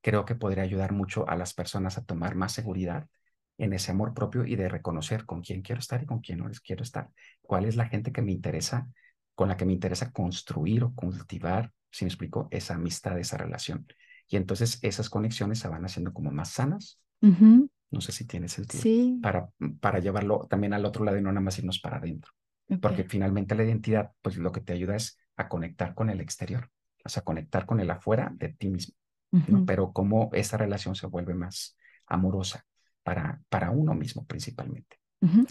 [0.03, 3.09] creo que podría ayudar mucho a las personas a tomar más seguridad
[3.57, 6.47] en ese amor propio y de reconocer con quién quiero estar y con quién no
[6.47, 7.09] les quiero estar.
[7.41, 8.87] ¿Cuál es la gente que me interesa,
[9.35, 13.87] con la que me interesa construir o cultivar, si me explico, esa amistad, esa relación?
[14.29, 17.01] Y entonces esas conexiones se van haciendo como más sanas,
[17.91, 18.83] no sé si tiene sentido.
[18.83, 19.19] Sí.
[19.23, 19.49] Para,
[19.81, 22.33] para llevarlo también al otro lado y no nada más irnos para adentro.
[22.81, 26.71] Porque finalmente la identidad, pues lo que te ayuda es a conectar con el exterior,
[27.05, 28.95] o sea, conectar con el afuera de ti mismo.
[29.67, 32.65] Pero cómo esa relación se vuelve más amorosa
[33.03, 34.97] para, para uno mismo principalmente.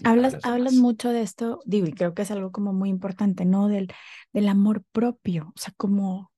[0.04, 3.68] Hablas, hablas mucho de esto, digo, y creo que es algo como muy importante, ¿no?
[3.68, 3.92] Del,
[4.32, 6.30] del amor propio, o sea, como,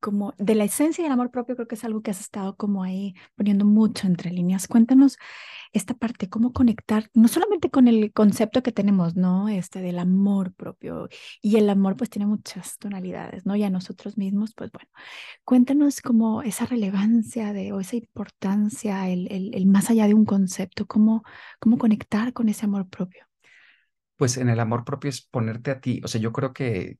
[0.00, 2.82] como de la esencia del amor propio, creo que es algo que has estado como
[2.82, 4.68] ahí poniendo mucho entre líneas.
[4.68, 5.18] Cuéntanos
[5.72, 9.48] esta parte, cómo conectar, no solamente con el concepto que tenemos, ¿no?
[9.48, 11.08] Este del amor propio.
[11.42, 13.56] Y el amor pues tiene muchas tonalidades, ¿no?
[13.56, 14.88] Y a nosotros mismos, pues bueno,
[15.44, 20.24] cuéntanos como esa relevancia de, o esa importancia, el, el, el más allá de un
[20.24, 21.22] concepto, cómo,
[21.60, 23.24] cómo conectar con ese amor propio.
[24.16, 26.98] Pues en el amor propio es ponerte a ti, o sea, yo creo que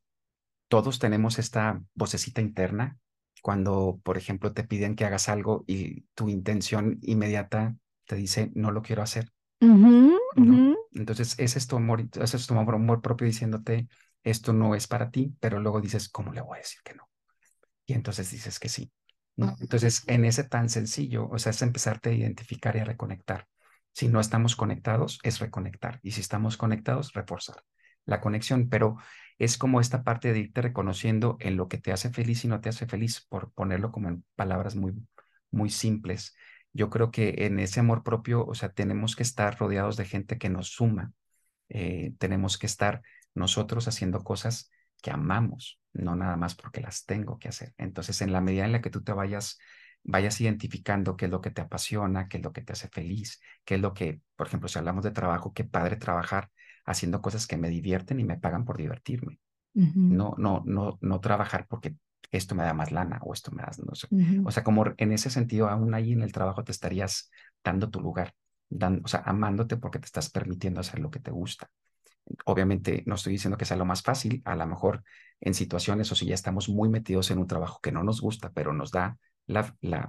[0.69, 2.99] todos tenemos esta vocecita interna
[3.43, 7.77] cuando, por ejemplo, te piden que hagas algo y tu intención inmediata
[8.07, 9.31] te dice, no lo quiero hacer.
[10.93, 13.89] Entonces, ese es tu amor, ese es tu amor, amor propio diciéndote,
[14.23, 17.09] esto no es para ti, pero luego dices, ¿cómo le voy a decir que no?
[17.87, 18.93] Y entonces dices que sí.
[19.37, 23.47] Entonces, en ese tan sencillo, o sea, es empezarte a identificar y a reconectar.
[23.93, 26.01] Si no estamos conectados, es reconectar.
[26.03, 27.63] Y si estamos conectados, reforzar
[28.05, 28.69] la conexión.
[28.69, 28.97] Pero
[29.39, 32.61] es como esta parte de irte reconociendo en lo que te hace feliz y no
[32.61, 34.95] te hace feliz, por ponerlo como en palabras muy,
[35.51, 36.35] muy simples.
[36.73, 40.39] Yo creo que en ese amor propio, o sea, tenemos que estar rodeados de gente
[40.39, 41.13] que nos suma.
[41.69, 43.03] Eh, tenemos que estar
[43.35, 44.71] nosotros haciendo cosas
[45.03, 47.75] que amamos, no nada más porque las tengo que hacer.
[47.79, 49.59] Entonces, en la medida en la que tú te vayas
[50.05, 53.41] vayas identificando qué es lo que te apasiona, qué es lo que te hace feliz,
[53.65, 56.51] qué es lo que, por ejemplo, si hablamos de trabajo, qué padre trabajar
[56.89, 59.41] haciendo cosas que me divierten y me pagan por divertirme.
[60.09, 61.97] No, no, no, no trabajar porque
[62.31, 64.09] esto me da más lana o esto me da, no sé.
[64.43, 67.31] O sea, como en ese sentido, aún ahí en el trabajo te estarías
[67.65, 68.35] dando tu lugar,
[69.05, 71.71] o sea, amándote porque te estás permitiendo hacer lo que te gusta.
[72.45, 75.03] Obviamente no estoy diciendo que sea lo más fácil, a lo mejor
[75.41, 78.51] en situaciones o si ya estamos muy metidos en un trabajo que no nos gusta,
[78.53, 80.09] pero nos da la, la,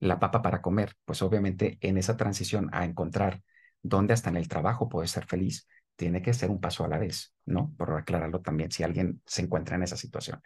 [0.00, 3.42] la papa para comer, pues obviamente en esa transición a encontrar
[3.82, 6.98] dónde hasta en el trabajo puedes ser feliz, tiene que ser un paso a la
[6.98, 7.74] vez, ¿no?
[7.76, 10.42] Por aclararlo también, si alguien se encuentra en esa situación.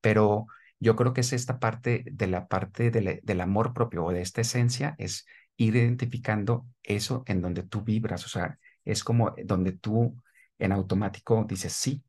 [0.00, 0.46] Pero
[0.78, 4.40] yo creo que es esta parte de la parte del amor propio o de esta
[4.40, 10.16] esencia, es ir identificando eso en donde tú vibras, o sea, es como donde tú
[10.58, 12.02] en automático dices, sí,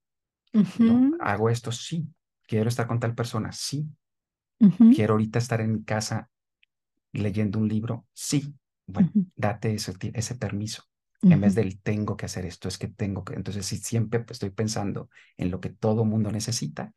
[1.19, 2.08] hago esto, sí,
[2.47, 3.88] quiero estar con tal persona, sí,
[4.89, 6.30] quiero ahorita estar en mi casa
[7.13, 8.56] leyendo un libro, sí,
[8.88, 10.84] bueno, date ese, ese permiso.
[11.21, 13.36] En vez del tengo que hacer esto, es que tengo que.
[13.36, 16.93] Entonces, si siempre estoy pensando en lo que todo mundo necesita,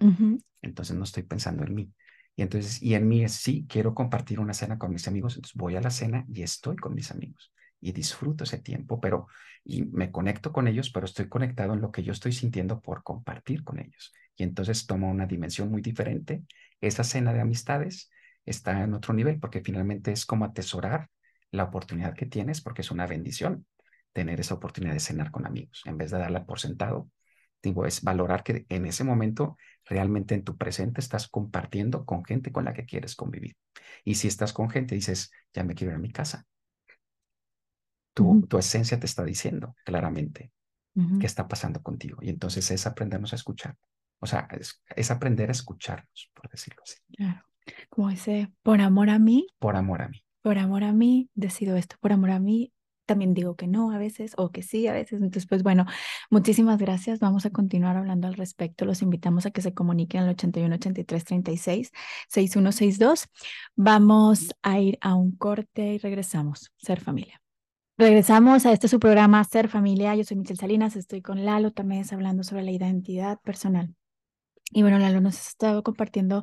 [0.62, 1.92] entonces no estoy pensando en mí.
[2.36, 5.56] Y entonces, y en mí es sí, quiero compartir una cena con mis amigos, entonces
[5.56, 9.26] voy a la cena y estoy con mis amigos y disfruto ese tiempo, pero
[9.62, 13.02] y me conecto con ellos, pero estoy conectado en lo que yo estoy sintiendo por
[13.02, 14.12] compartir con ellos.
[14.36, 16.44] Y entonces toma una dimensión muy diferente.
[16.80, 18.10] Esa cena de amistades
[18.46, 21.10] está en otro nivel porque finalmente es como atesorar
[21.50, 23.66] la oportunidad que tienes porque es una bendición
[24.14, 27.10] tener esa oportunidad de cenar con amigos, en vez de darla por sentado.
[27.62, 32.52] Digo, es valorar que en ese momento realmente en tu presente estás compartiendo con gente
[32.52, 33.56] con la que quieres convivir.
[34.04, 36.46] Y si estás con gente, dices, ya me quiero ir a mi casa.
[38.14, 40.52] Tu, tu esencia te está diciendo claramente
[41.18, 42.18] qué está pasando contigo.
[42.22, 43.76] Y entonces es aprendernos a escuchar.
[44.20, 46.96] O sea, es, es, aprender a escucharnos, por decirlo así.
[47.16, 47.44] Claro.
[47.88, 49.48] Como ese, por amor a mí.
[49.58, 50.24] Por amor a mí.
[50.42, 51.96] Por amor a mí, decido esto.
[52.00, 52.72] Por amor a mí,
[53.06, 55.20] también digo que no a veces o que sí a veces.
[55.20, 55.86] Entonces, pues bueno,
[56.30, 57.20] muchísimas gracias.
[57.20, 58.84] Vamos a continuar hablando al respecto.
[58.84, 61.92] Los invitamos a que se comuniquen al 81 83 36
[62.28, 63.28] 6162.
[63.76, 66.72] Vamos a ir a un corte y regresamos.
[66.76, 67.40] Ser familia.
[67.96, 70.16] Regresamos a este su programa Ser Familia.
[70.16, 73.94] Yo soy Michelle Salinas, estoy con Lalo también hablando sobre la identidad personal.
[74.72, 76.42] Y bueno, Lalo nos ha estado compartiendo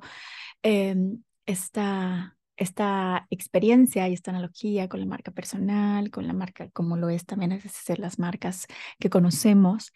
[0.64, 6.98] em, esta esta experiencia y esta analogía con la marca personal, con la marca como
[6.98, 8.68] lo es también a veces las marcas
[9.00, 9.92] que conocemos.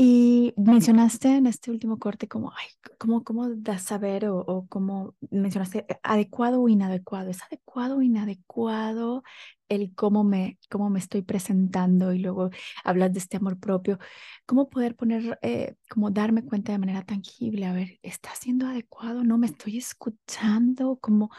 [0.00, 2.66] Y mencionaste en este último corte como, ay,
[2.98, 7.30] ¿cómo, cómo das saber o, o cómo mencionaste eh, adecuado o inadecuado?
[7.30, 9.24] ¿Es adecuado o inadecuado
[9.68, 12.50] el cómo me, cómo me estoy presentando y luego
[12.84, 13.98] hablas de este amor propio?
[14.46, 17.66] ¿Cómo poder poner, eh, como darme cuenta de manera tangible?
[17.66, 19.24] A ver, ¿está siendo adecuado?
[19.24, 20.96] ¿No me estoy escuchando?
[21.00, 21.30] Como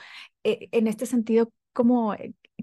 [0.43, 2.13] eh, en este sentido, ¿cómo,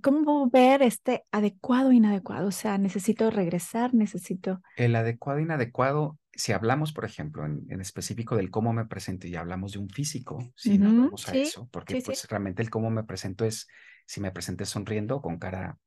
[0.02, 2.48] ¿Cómo ver este adecuado o inadecuado?
[2.48, 4.62] O sea, necesito regresar, necesito...
[4.76, 9.36] El adecuado e inadecuado, si hablamos, por ejemplo, en, específico del cómo me presento y
[9.36, 13.04] hablamos de un físico, si no vamos a eso, porque pues realmente el cómo me
[13.04, 13.66] presento es
[14.06, 15.78] si me presenté sonriendo con cara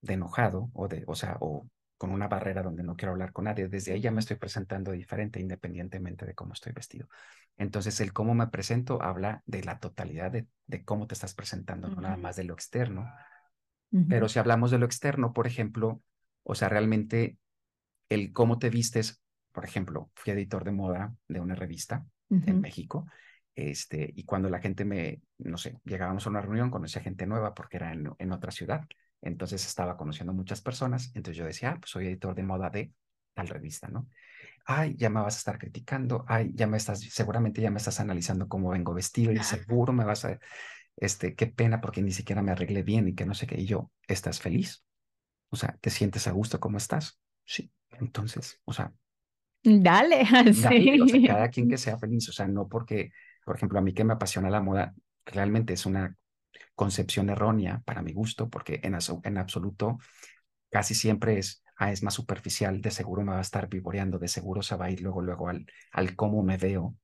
[0.00, 3.46] de enojado o de, o sea, o con una barrera donde no quiero hablar con
[3.46, 7.08] nadie, desde ahí ya me estoy presentando diferente independientemente de cómo estoy vestido.
[7.56, 10.46] Entonces, el cómo me presento habla de la totalidad de,
[10.84, 13.12] cómo te estás presentando, no nada más de lo externo,
[14.08, 16.02] pero si hablamos de lo externo, por ejemplo,
[16.42, 17.38] o sea, realmente
[18.08, 19.22] el cómo te vistes,
[19.52, 23.06] por ejemplo, fui editor de moda de una revista en México,
[23.54, 27.54] este, y cuando la gente me, no sé, llegábamos a una reunión, conocía gente nueva
[27.54, 28.84] porque era en, en otra ciudad,
[29.20, 32.92] entonces estaba conociendo muchas personas, entonces yo decía, ah, pues soy editor de moda de
[33.34, 34.08] tal revista, ¿no?
[34.64, 38.00] Ay, ya me vas a estar criticando, ay, ya me estás, seguramente ya me estás
[38.00, 40.38] analizando cómo vengo vestido y seguro me vas a,
[40.98, 43.60] este, qué pena porque ni siquiera me arreglé bien y que no sé qué.
[43.60, 44.84] Y yo, ¿estás feliz?
[45.50, 47.20] O sea, ¿te sientes a gusto como estás?
[47.44, 47.72] Sí.
[47.90, 48.92] Entonces, o sea.
[49.64, 50.24] Dale,
[50.62, 53.12] Dale, o sea, cada quien que sea feliz, o sea, no porque,
[53.44, 54.94] por ejemplo, a mí que me apasiona la moda,
[55.26, 56.16] realmente es una
[56.74, 59.98] concepción errónea para mi gusto, porque en, en absoluto
[60.70, 64.28] casi siempre es, ah, es más superficial, de seguro me va a estar vivoreando, de
[64.28, 66.96] seguro se va a ir luego, luego al, al cómo me veo.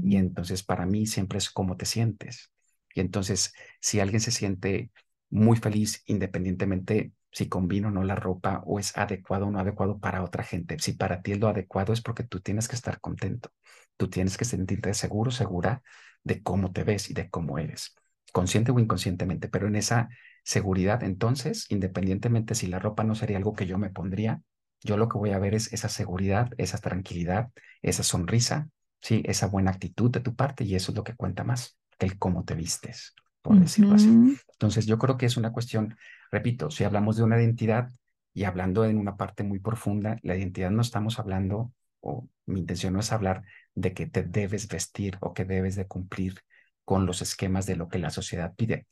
[0.00, 2.52] Y entonces para mí siempre es cómo te sientes.
[2.94, 4.90] Y entonces, si alguien se siente
[5.30, 9.98] muy feliz independientemente si combino o no la ropa o es adecuado o no adecuado
[9.98, 10.78] para otra gente.
[10.78, 13.50] Si para ti es lo adecuado es porque tú tienes que estar contento.
[13.96, 15.82] Tú tienes que sentirte seguro, segura
[16.24, 17.94] de cómo te ves y de cómo eres,
[18.32, 20.08] consciente o inconscientemente, pero en esa
[20.44, 24.42] seguridad, entonces, independientemente si la ropa no sería algo que yo me pondría,
[24.82, 27.50] yo lo que voy a ver es esa seguridad, esa tranquilidad,
[27.82, 28.68] esa sonrisa,
[29.00, 32.18] sí, esa buena actitud de tu parte y eso es lo que cuenta más el
[32.18, 34.08] cómo te vistes, por decirlo así.
[34.52, 35.96] Entonces, yo creo que es una cuestión,
[36.30, 37.90] repito, si hablamos de una identidad
[38.34, 42.94] y hablando en una parte muy profunda, la identidad no estamos hablando, o mi intención
[42.94, 46.40] no es hablar de que te debes vestir o que debes de cumplir
[46.84, 48.86] con los esquemas de lo que la sociedad pide.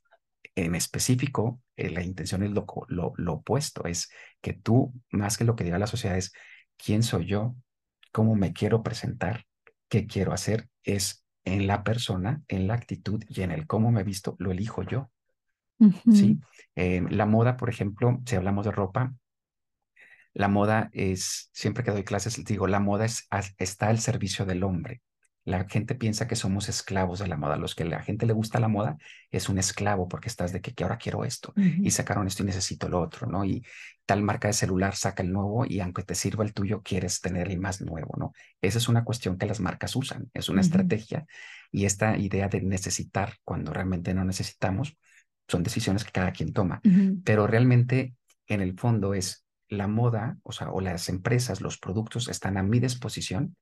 [0.55, 5.45] En específico, eh, la intención es lo, lo, lo opuesto, es que tú, más que
[5.45, 6.33] lo que diga la sociedad, es
[6.77, 7.57] quién soy yo,
[8.13, 9.45] cómo me quiero presentar,
[9.89, 14.01] qué quiero hacer, es en la persona, en la actitud y en el cómo me
[14.01, 15.11] he visto, lo elijo yo.
[16.13, 16.41] ¿sí?
[16.75, 19.15] Eh, la moda, por ejemplo, si hablamos de ropa,
[20.35, 24.63] la moda es, siempre que doy clases, digo, la moda es, está al servicio del
[24.63, 25.03] hombre.
[25.49, 27.57] La gente piensa que somos esclavos de la moda.
[27.57, 28.99] Los que la gente le gusta la moda
[29.31, 32.47] es un esclavo porque estás de que, que ahora quiero esto y sacaron esto y
[32.47, 33.45] necesito lo otro, ¿no?
[33.45, 33.65] Y
[34.05, 37.51] tal marca de celular saca el nuevo y aunque te sirva el tuyo, quieres tener
[37.51, 38.33] el más nuevo, ¿no?
[38.61, 41.27] Esa es una cuestión que las marcas usan, es una estrategia
[41.73, 44.99] y esta idea de necesitar cuando realmente no necesitamos
[45.49, 46.83] son decisiones que cada quien toma,
[47.25, 48.15] pero realmente
[48.49, 52.63] en el fondo es la moda, o sea, o las empresas, los productos están a
[52.63, 53.57] mi disposición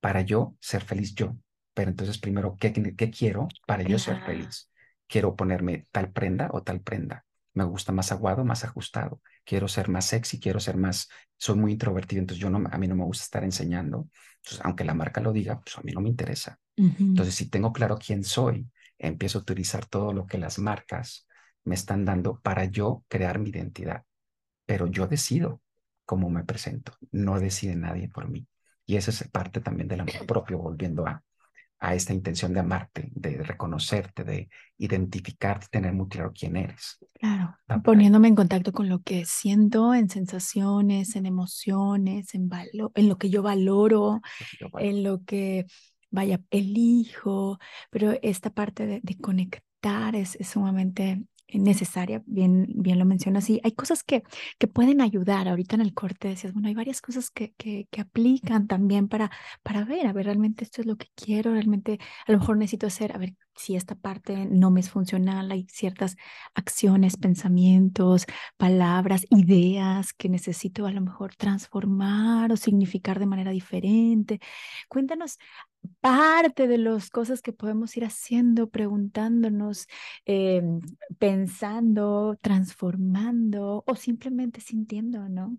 [0.00, 1.36] para yo ser feliz yo.
[1.74, 4.70] Pero entonces primero, ¿qué, qué quiero para yo ser feliz?
[5.06, 7.24] Quiero ponerme tal prenda o tal prenda.
[7.54, 9.20] Me gusta más aguado, más ajustado.
[9.44, 12.86] Quiero ser más sexy, quiero ser más, soy muy introvertido, entonces yo no, a mí
[12.86, 14.08] no me gusta estar enseñando.
[14.36, 16.58] Entonces, aunque la marca lo diga, pues a mí no me interesa.
[17.12, 21.26] Entonces, si tengo claro quién soy, empiezo a utilizar todo lo que las marcas
[21.64, 24.04] me están dando para yo crear mi identidad.
[24.66, 25.62] Pero yo decido
[26.04, 28.46] cómo me presento, no decide nadie por mí.
[28.88, 31.22] Y esa es parte también del amor propio, volviendo a,
[31.78, 34.48] a esta intención de amarte, de reconocerte, de
[34.78, 36.96] identificarte, tener muy claro quién eres.
[37.20, 42.48] Claro, poniéndome en contacto con lo que siento, en sensaciones, en emociones, en,
[42.94, 44.22] en lo que yo valoro,
[44.78, 45.66] en lo que,
[46.10, 47.58] vaya, elijo,
[47.90, 53.60] pero esta parte de, de conectar es, es, sumamente necesaria, bien, bien lo mencionas, y
[53.64, 54.22] hay cosas que,
[54.58, 55.48] que pueden ayudar.
[55.48, 59.30] Ahorita en el corte decías, bueno, hay varias cosas que, que, que, aplican también para,
[59.62, 62.86] para ver, a ver, realmente esto es lo que quiero, realmente a lo mejor necesito
[62.86, 66.16] hacer, a ver si esta parte no me es funcional, hay ciertas
[66.54, 74.40] acciones, pensamientos, palabras, ideas que necesito a lo mejor transformar o significar de manera diferente.
[74.88, 75.38] Cuéntanos
[76.00, 79.86] parte de las cosas que podemos ir haciendo, preguntándonos,
[80.26, 80.62] eh,
[81.18, 85.58] pensando, transformando o simplemente sintiendo, ¿no?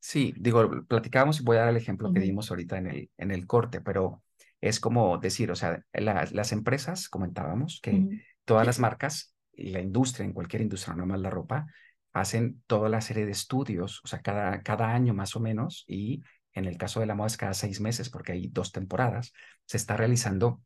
[0.00, 3.30] Sí, digo, platicábamos y voy a dar el ejemplo que dimos ahorita en el, en
[3.30, 4.22] el corte, pero
[4.60, 10.24] es como decir, o sea, las empresas, comentábamos, que todas las marcas y la industria,
[10.24, 11.66] en cualquier industria, no más la ropa,
[12.12, 16.22] hacen toda la serie de estudios, o sea, cada, cada año más o menos, y
[16.52, 19.32] en el caso de la moda es cada seis meses porque hay dos temporadas,
[19.64, 20.60] se está realizando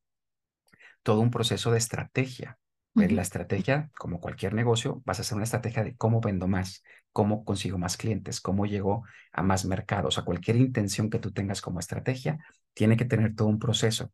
[1.02, 2.58] todo un proceso de estrategia.
[2.94, 6.82] En la estrategia, como cualquier negocio, vas a hacer una estrategia de cómo vendo más,
[7.12, 10.18] cómo consigo más clientes, cómo llego a más mercados.
[10.18, 12.38] A cualquier intención que tú tengas como estrategia,
[12.74, 14.12] tiene que tener todo un proceso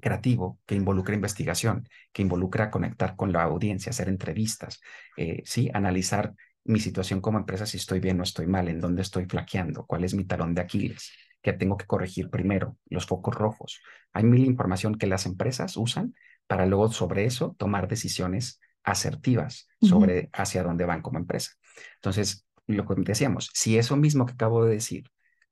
[0.00, 4.80] creativo que involucra investigación, que involucra conectar con la audiencia, hacer entrevistas,
[5.16, 9.02] eh, sí, analizar mi situación como empresa, si estoy bien o estoy mal, en dónde
[9.02, 13.34] estoy flaqueando, cuál es mi talón de Aquiles, qué tengo que corregir primero, los focos
[13.34, 13.80] rojos.
[14.12, 16.14] Hay mil información que las empresas usan
[16.46, 21.52] para luego sobre eso tomar decisiones asertivas sobre hacia dónde van como empresa.
[21.96, 25.04] Entonces, lo que decíamos, si eso mismo que acabo de decir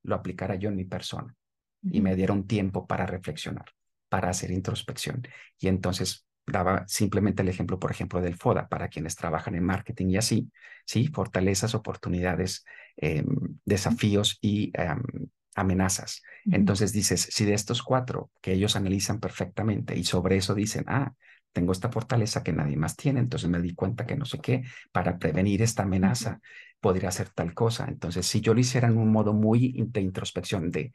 [0.03, 1.35] lo aplicara yo en mi persona
[1.83, 3.67] y me diera un tiempo para reflexionar,
[4.09, 5.23] para hacer introspección
[5.59, 10.09] y entonces daba simplemente el ejemplo, por ejemplo, del FODA para quienes trabajan en marketing
[10.09, 10.51] y así,
[10.85, 11.09] ¿sí?
[11.09, 12.65] Fortalezas, oportunidades,
[12.97, 13.27] em,
[13.65, 16.23] desafíos y em, amenazas.
[16.45, 21.13] Entonces dices, si de estos cuatro que ellos analizan perfectamente y sobre eso dicen, ah,
[21.53, 24.63] tengo esta fortaleza que nadie más tiene, entonces me di cuenta que no sé qué,
[24.93, 26.41] para prevenir esta amenaza
[26.81, 27.87] podría hacer tal cosa.
[27.89, 30.93] Entonces, si yo lo hiciera en un modo muy de introspección de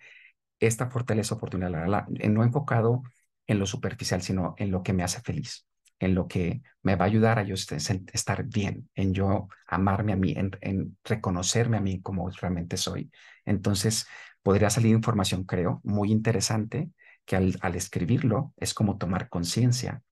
[0.59, 3.03] esta fortaleza oportunidad, no enfocado
[3.47, 5.67] en lo superficial, sino en lo que me hace feliz,
[5.99, 10.15] en lo que me va a ayudar a yo estar bien, en yo amarme a
[10.15, 13.11] mí, en, reconocerme a mí como realmente soy.
[13.45, 14.07] Entonces,
[14.41, 16.89] podría salir información, creo, muy interesante,
[17.25, 20.03] que al, al escribirlo es como tomar conciencia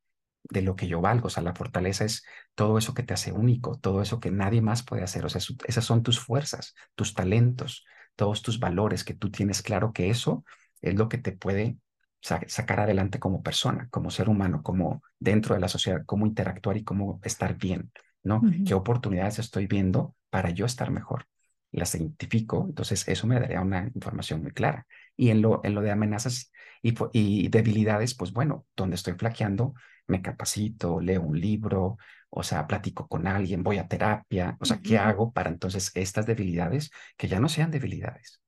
[0.44, 1.28] de lo que yo valgo.
[1.28, 2.24] O sea, la fortaleza es
[2.56, 5.26] todo eso que te hace único, todo eso que nadie más puede hacer.
[5.26, 7.86] O sea, esas son tus fuerzas, tus talentos,
[8.16, 10.46] todos tus valores, que tú tienes claro que eso
[10.82, 11.78] es lo que te puede
[12.22, 16.84] sacar adelante como persona, como ser humano, como dentro de la sociedad, cómo interactuar y
[16.84, 17.92] cómo estar bien,
[18.24, 18.46] ¿no?
[18.64, 21.26] ¿Qué oportunidades estoy viendo para yo estar mejor?
[21.72, 24.86] Las identifico, entonces eso me daría una información muy clara.
[25.18, 29.74] Y en lo, en lo de amenazas y, y debilidades, pues bueno, donde estoy flaqueando,
[30.08, 31.98] me capacito, leo un libro,
[32.30, 36.26] o sea, platico con alguien, voy a terapia, o sea, ¿qué hago para entonces estas
[36.26, 38.42] debilidades que ya no sean debilidades?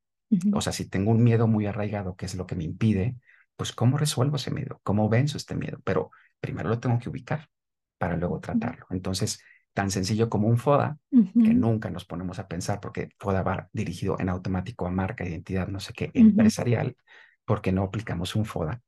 [0.53, 3.15] O sea, si tengo un miedo muy arraigado, que es lo que me impide,
[3.55, 4.81] pues ¿cómo resuelvo ese miedo?
[4.83, 5.79] ¿Cómo venzo este miedo?
[5.83, 7.47] Pero primero lo tengo que ubicar
[7.97, 8.85] para luego tratarlo.
[8.89, 9.39] Entonces,
[9.73, 14.17] tan sencillo como un FODA, que nunca nos ponemos a pensar porque FODA va dirigido
[14.19, 16.97] en automático a marca, identidad, no sé qué, empresarial,
[17.45, 18.81] porque no aplicamos un FODA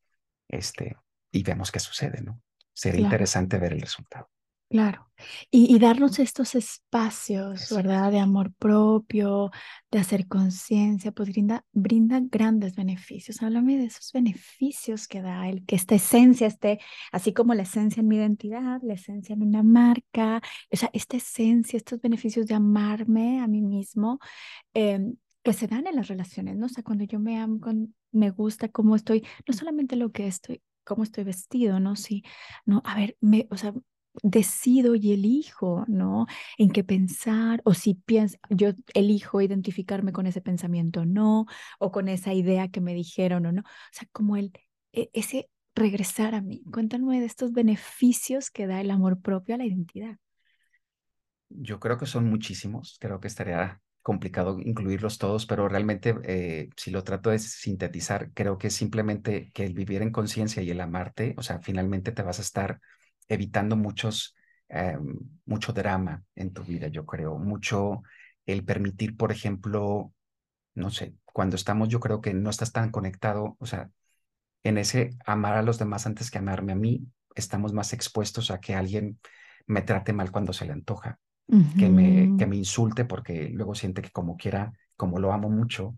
[0.48, 0.98] este,
[1.32, 2.42] y vemos qué sucede, ¿no?
[2.78, 4.30] Sería interesante ver el resultado.
[4.70, 5.10] Claro.
[5.50, 8.12] Y, darnos estos espacios, ¿verdad?
[8.12, 9.50] De amor propio,
[9.90, 13.42] de hacer conciencia, pues brinda, brinda grandes beneficios.
[13.42, 16.80] Háblame de esos beneficios que da el que esta esencia esté,
[17.12, 21.18] así como la esencia en mi identidad, la esencia en una marca, o sea, esta
[21.18, 24.20] esencia, estos beneficios de amarme a mí mismo,
[24.74, 26.68] em, que se dan en las relaciones, ¿no?
[26.68, 27.60] O sea, cuando yo me amo,
[28.12, 31.96] me gusta cómo estoy, no solamente lo que estoy, cómo estoy vestido, ¿no?
[31.96, 32.24] Sí,
[32.66, 33.74] no, a ver, me, o sea,
[34.24, 36.26] decido y elijo, ¿no?
[36.58, 41.46] En qué pensar, o si pienso, yo elijo identificarme con ese pensamiento, no,
[41.80, 43.62] o con esa idea que me dijeron o no.
[43.62, 44.52] O sea, como el,
[44.94, 46.64] e, ese regresar a mí.
[46.72, 50.18] Cuéntame de estos beneficios que da el amor propio a la identidad.
[51.50, 56.92] Yo creo que son muchísimos, creo que estaría complicado incluirlos todos, pero realmente eh, si
[56.92, 61.36] lo trato de sintetizar, creo que simplemente que el vivir en conciencia y el amarte,
[61.38, 62.80] o sea, finalmente te vas a estar
[63.28, 64.34] evitando muchos,
[64.70, 64.98] eh,
[65.46, 68.04] mucho drama en tu vida, yo creo, mucho
[68.46, 70.14] el permitir, por ejemplo,
[70.74, 73.90] no sé, cuando estamos, yo creo que no estás tan conectado, o sea,
[74.64, 77.06] en ese amar a los demás antes que amarme a mí,
[77.36, 79.20] estamos más expuestos a que alguien
[79.66, 81.20] me trate mal cuando se le antoja
[81.76, 85.96] que, me, que me insulte porque luego siente que como quiera, como lo amo mucho,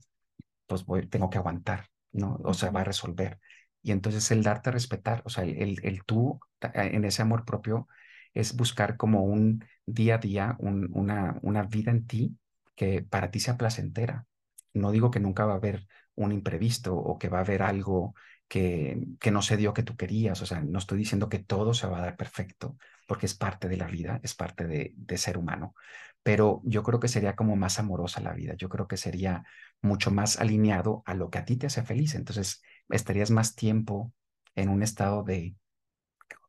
[0.68, 2.40] pues voy, tengo que aguantar, ¿no?
[2.44, 3.40] O sea, va a resolver.
[3.82, 6.40] Y entonces el darte a respetar, o sea, el, el, tú
[6.74, 7.88] en ese amor propio
[8.34, 12.38] es buscar como un día a día, un, una, una vida en ti
[12.76, 14.26] que para ti sea placentera.
[14.74, 18.14] No digo que nunca va a haber un imprevisto o que va a haber algo
[18.48, 21.74] que, que no se dio que tú querías, o sea, no estoy diciendo que todo
[21.74, 22.78] se va a dar perfecto,
[23.10, 25.74] porque es parte de la vida, es parte de, ser humano.
[26.22, 29.44] Pero yo creo que sería como más amorosa la vida, yo creo que sería
[29.82, 32.14] mucho más alineado a lo que a ti te hace feliz.
[32.14, 34.14] Entonces, estarías más tiempo
[34.54, 35.56] en un estado de,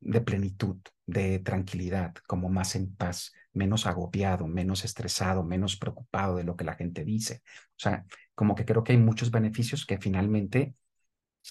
[0.01, 6.45] de plenitud, de tranquilidad, como más en paz, menos agobiado, menos estresado, menos preocupado de
[6.45, 7.43] lo que la gente dice.
[7.71, 8.05] O sea,
[8.35, 10.75] como que creo que hay muchos beneficios que finalmente,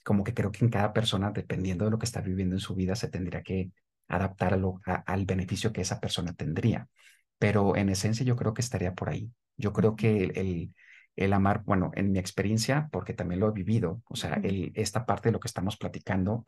[0.04, 2.76] como que creo que en cada persona, dependiendo de lo que está viviendo en su
[2.76, 3.72] vida, se tendría que
[4.10, 6.90] adaptarlo al beneficio que esa persona tendría.
[7.38, 9.32] Pero en esencia yo creo que estaría por ahí.
[9.58, 10.74] Yo creo que el,
[11.16, 15.06] el, amar, bueno, en mi experiencia, porque también lo he vivido, o sea, el, esta
[15.06, 16.46] parte de lo que estamos platicando,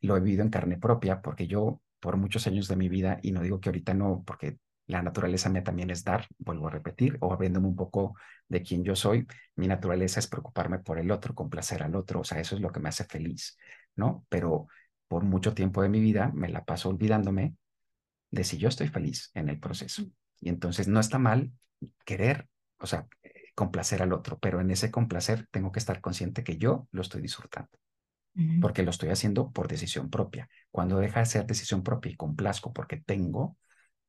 [0.00, 3.32] lo he vivido en carne propia, porque yo por muchos años de mi vida, y
[3.32, 7.16] no digo que ahorita no, porque la naturaleza mía también es dar, vuelvo a repetir,
[7.20, 8.16] o abriéndome un poco
[8.48, 9.26] de quién yo soy,
[9.56, 12.72] mi naturaleza es preocuparme por el otro, complacer al otro, o sea, eso es lo
[12.72, 13.56] que me hace feliz,
[13.96, 14.26] ¿no?
[14.28, 14.66] Pero
[15.12, 17.54] por mucho tiempo de mi vida me la paso olvidándome
[18.30, 20.04] de si yo estoy feliz en el proceso.
[20.40, 21.52] Y entonces no está mal
[22.06, 22.48] querer,
[22.78, 23.06] o sea,
[23.54, 27.20] complacer al otro, pero en ese complacer tengo que estar consciente que yo lo estoy
[27.20, 27.68] disfrutando,
[28.62, 30.48] porque lo estoy haciendo por decisión propia.
[30.70, 33.58] Cuando deja de ser decisión propia y complazco porque tengo,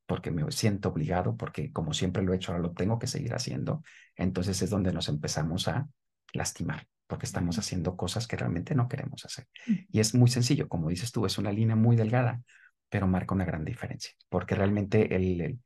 [0.06, 3.34] porque me siento obligado, porque como siempre lo he hecho, ahora lo tengo que seguir
[3.34, 3.82] haciendo,
[4.16, 5.86] entonces es donde nos empezamos a
[6.32, 9.46] lastimar porque estamos haciendo cosas que realmente no queremos hacer.
[9.66, 12.42] Y es muy sencillo, como dices tú, es una línea muy delgada,
[12.88, 15.60] pero marca una gran diferencia, porque realmente el,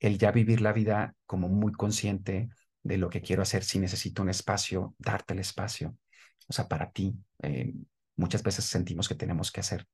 [0.00, 2.48] el, ya vivir la vida como muy consciente
[2.82, 5.96] de lo que quiero hacer, si necesito un espacio, darte el espacio,
[6.48, 7.72] o sea, para ti, eh,
[8.16, 9.86] muchas veces sentimos que tenemos que hacer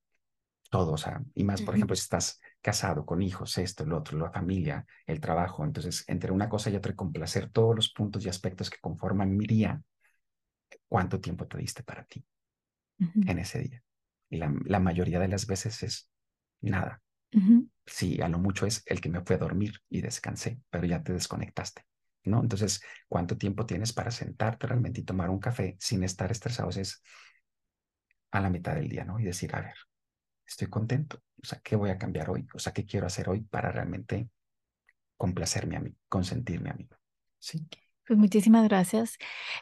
[0.71, 4.19] todo, o sea, y más, por ejemplo, si estás casado con hijos, esto, lo otro,
[4.19, 8.29] la familia, el trabajo, entonces, entre una cosa y otra, complacer todos los puntos y
[8.29, 9.83] aspectos que conforman mi día,
[10.91, 12.23] cuánto tiempo te diste para ti
[12.99, 13.83] en ese día.
[14.29, 16.11] Y la, la, mayoría de las veces es
[16.61, 17.01] nada.
[17.87, 21.03] Sí, a lo mucho es el que me fue a dormir y descansé, pero ya
[21.03, 21.85] te desconectaste.
[22.25, 22.43] ¿no?
[22.43, 26.77] Entonces, ¿cuánto tiempo tienes para sentarte realmente y tomar un café sin estar estresados?
[26.77, 27.03] Es
[28.33, 29.19] a la mitad del día, ¿no?
[29.19, 29.75] Y decir, a ver,
[30.47, 32.47] estoy contento, o sea, ¿qué voy a cambiar hoy?
[32.53, 34.29] O sea, ¿qué quiero hacer hoy para realmente
[35.17, 36.89] complacerme a mí, consentirme a mí?
[37.39, 37.67] Sí.
[38.11, 39.19] Pues muchísimas gracias.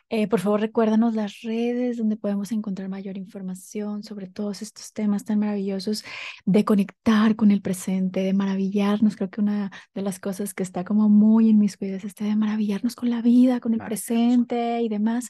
[0.08, 5.26] Eh, por favor, recuérdanos las redes donde podemos encontrar mayor información sobre todos estos temas
[5.26, 6.02] tan maravillosos
[6.46, 9.16] de conectar con el presente, de maravillarnos.
[9.16, 12.24] Creo que una de las cosas que está como muy en mis cuidados es este
[12.24, 15.28] de maravillarnos con la vida, con el presente y demás.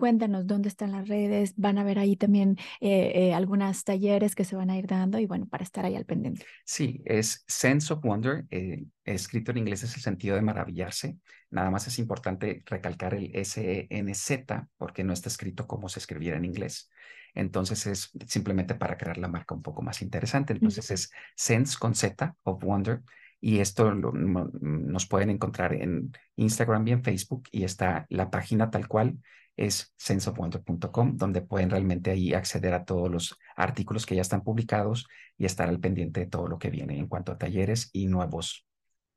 [0.00, 4.44] Cuéntanos dónde están las redes, van a ver ahí también eh, eh, algunas talleres que
[4.44, 6.46] se van a ir dando y bueno, para estar ahí al pendiente.
[6.64, 11.18] Sí, es Sense of Wonder, eh, escrito en inglés es el sentido de maravillarse.
[11.50, 16.46] Nada más es importante recalcar el S-E-N-Z porque no está escrito como se escribiera en
[16.46, 16.90] inglés.
[17.34, 20.54] Entonces es simplemente para crear la marca un poco más interesante.
[20.54, 23.02] Entonces es Sense con Z of Wonder
[23.38, 28.88] y esto nos pueden encontrar en Instagram y en Facebook y está la página tal
[28.88, 29.18] cual
[29.60, 35.06] es senseofwonder.com, donde pueden realmente ahí acceder a todos los artículos que ya están publicados
[35.36, 38.66] y estar al pendiente de todo lo que viene en cuanto a talleres y nuevos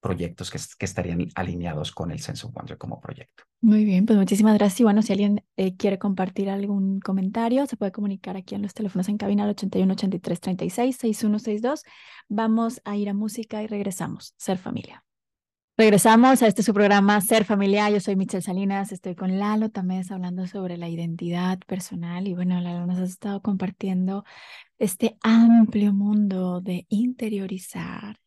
[0.01, 2.21] proyectos que, estarían alineados con el
[2.51, 3.45] Wonder como proyecto.
[3.61, 4.81] Muy bien, pues muchísimas gracias.
[4.81, 8.73] Y bueno, si alguien eh, quiere compartir algún comentario, se puede comunicar aquí en los
[8.73, 11.83] teléfonos en cabina al 81 83 36 6162.
[12.27, 14.33] Vamos a ir a música y regresamos.
[14.37, 15.05] Ser familia.
[15.76, 17.91] Regresamos a este su programa Ser Familiar.
[17.91, 22.61] Yo soy Michelle Salinas, estoy con Lalo también hablando sobre la identidad personal y bueno,
[22.61, 24.24] Lalo nos has estado compartiendo
[24.78, 28.19] este amplio mundo de interiorizar,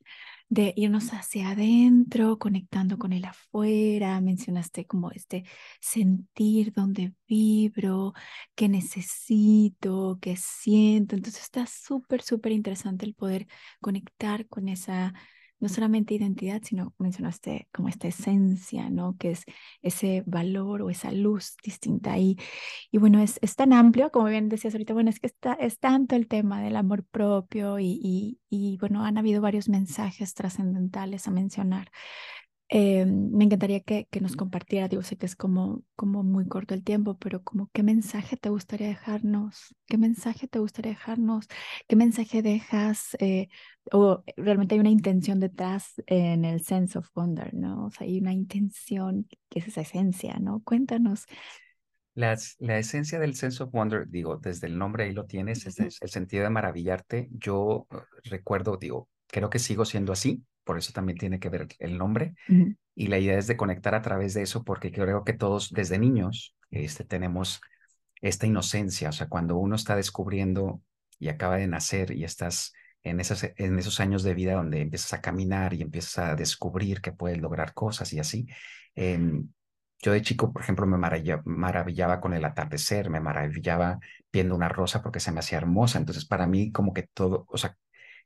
[0.49, 4.21] de irnos hacia adentro, conectando con el afuera.
[4.21, 5.45] Mencionaste como este
[5.81, 8.13] sentir donde vibro,
[8.57, 11.15] qué necesito, qué siento.
[11.15, 13.47] Entonces está súper, súper interesante el poder
[13.81, 15.15] conectar con esa
[15.61, 19.17] no solamente identidad, sino mencionaste como esta esencia, ¿no?
[19.19, 19.45] Que es
[19.83, 22.19] ese valor o esa luz distinta.
[22.19, 22.37] Y,
[22.91, 25.79] y bueno, es, es tan amplio, como bien decías ahorita, bueno, es que está, es
[25.79, 31.27] tanto el tema del amor propio y, y, y bueno, han habido varios mensajes trascendentales
[31.29, 31.91] a mencionar.
[32.69, 36.75] Eh, me encantaría que, que, nos compartiera, digo, sé que es como, como muy corto
[36.75, 41.47] el tiempo, pero como qué mensaje te gustaría dejarnos, qué mensaje te gustaría dejarnos,
[41.87, 43.49] qué mensaje dejas, eh,
[43.93, 47.87] o realmente hay una intención detrás en el sense of wonder, ¿no?
[47.87, 50.61] O sea, hay una intención que es esa esencia, ¿no?
[50.65, 51.27] Cuéntanos.
[52.15, 55.79] Las, la esencia del sense of wonder, digo, desde el nombre ahí lo tienes, es,
[55.79, 57.29] es el sentido de maravillarte.
[57.31, 61.69] Yo uh, recuerdo, digo, creo que sigo siendo así, por eso también tiene que ver
[61.79, 62.35] el nombre.
[62.95, 65.99] Y la idea es de conectar a través de eso, porque creo que todos desde
[65.99, 67.61] niños este, tenemos
[68.21, 70.83] esta inocencia, o sea, cuando uno está descubriendo
[71.21, 75.13] y acaba de nacer y estás en, esas, en esos años de vida donde empiezas
[75.13, 78.49] a caminar y empiezas a descubrir que puedes lograr cosas y así.
[78.97, 79.49] Em,
[80.03, 84.01] yo de chico, por ejemplo, me maravillaba con el atardecer, me maravillaba
[84.33, 85.99] viendo una rosa porque se me hacía hermosa.
[85.99, 87.77] Entonces, para mí, como que todo, o sea,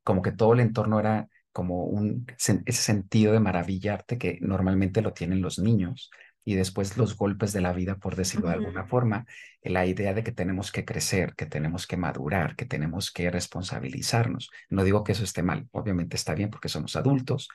[0.02, 5.12] como que todo el entorno era como un, ese sentido de maravillarte que normalmente lo
[5.12, 6.10] tienen los niños
[6.44, 9.26] y después los golpes de la vida, por decirlo de alguna forma,
[9.62, 14.50] la idea de que tenemos que crecer, que tenemos que madurar, que tenemos que responsabilizarnos.
[14.68, 17.48] No digo que eso esté mal, obviamente está bien porque somos adultos,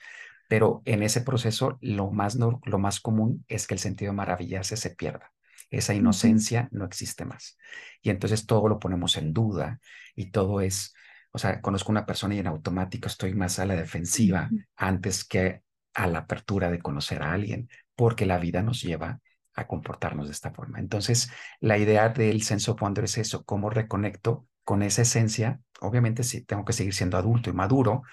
[0.47, 4.17] pero en ese proceso lo más, no, lo más común es que el sentido de
[4.17, 5.31] maravillarse se pierda.
[5.71, 7.57] Esa inocencia no existe más.
[8.01, 9.79] Y entonces todo lo ponemos en duda
[10.15, 10.93] y todo es
[11.35, 15.63] o sea, conozco una persona y en automático estoy más a la defensiva antes que
[15.93, 19.19] a la apertura de conocer a alguien, porque la vida nos lleva
[19.53, 20.79] a comportarnos de esta forma.
[20.79, 21.29] Entonces,
[21.59, 25.59] la idea del sense of wonder es eso, cómo reconecto con esa esencia.
[25.81, 28.03] Obviamente sí, tengo que seguir siendo adulto y maduro,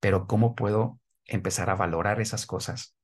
[0.00, 2.96] pero cómo puedo empezar a valorar esas cosas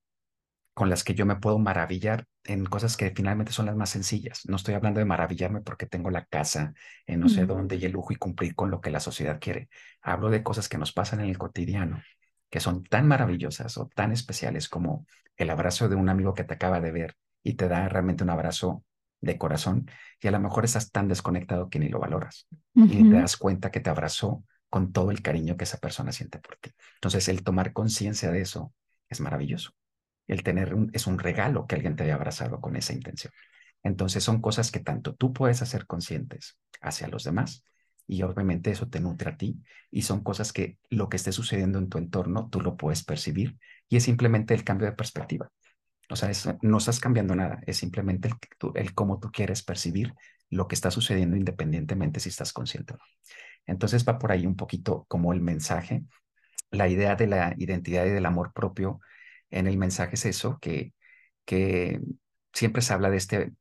[0.78, 4.42] con las que yo me puedo maravillar en cosas que finalmente son las más sencillas.
[4.46, 6.72] No estoy hablando de maravillarme porque tengo la casa
[7.04, 9.70] en no sé dónde y el lujo y cumplir con lo que la sociedad quiere.
[10.02, 12.00] Hablo de cosas que nos pasan en el cotidiano,
[12.48, 15.04] que son tan maravillosas o tan especiales como
[15.36, 18.30] el abrazo de un amigo que te acaba de ver y te da realmente un
[18.30, 18.84] abrazo
[19.20, 23.16] de corazón y a lo mejor estás tan desconectado que ni lo valoras y te
[23.16, 26.70] das cuenta que te abrazó con todo el cariño que esa persona siente por ti.
[26.94, 28.72] Entonces, el tomar conciencia de eso
[29.08, 29.72] es maravilloso
[30.28, 33.32] el tener es un regalo que alguien te haya abrazado con esa intención.
[33.82, 37.64] Entonces son cosas que tanto tú puedes hacer conscientes hacia los demás
[38.06, 41.78] y obviamente eso te nutre a ti y son cosas que lo que esté sucediendo
[41.78, 43.58] en tu entorno tú lo puedes percibir
[43.88, 45.50] y es simplemente el cambio de perspectiva.
[46.10, 46.30] O sea,
[46.62, 48.34] no estás cambiando nada, es simplemente el,
[48.74, 50.14] el cómo tú quieres percibir
[50.50, 53.02] lo que está sucediendo independientemente si estás consciente o no.
[53.66, 56.04] Entonces va por ahí un poquito como el mensaje,
[56.70, 59.00] la idea de la identidad y del amor propio
[59.50, 60.92] en el mensaje es eso, que,
[62.52, 63.52] siempre se habla de este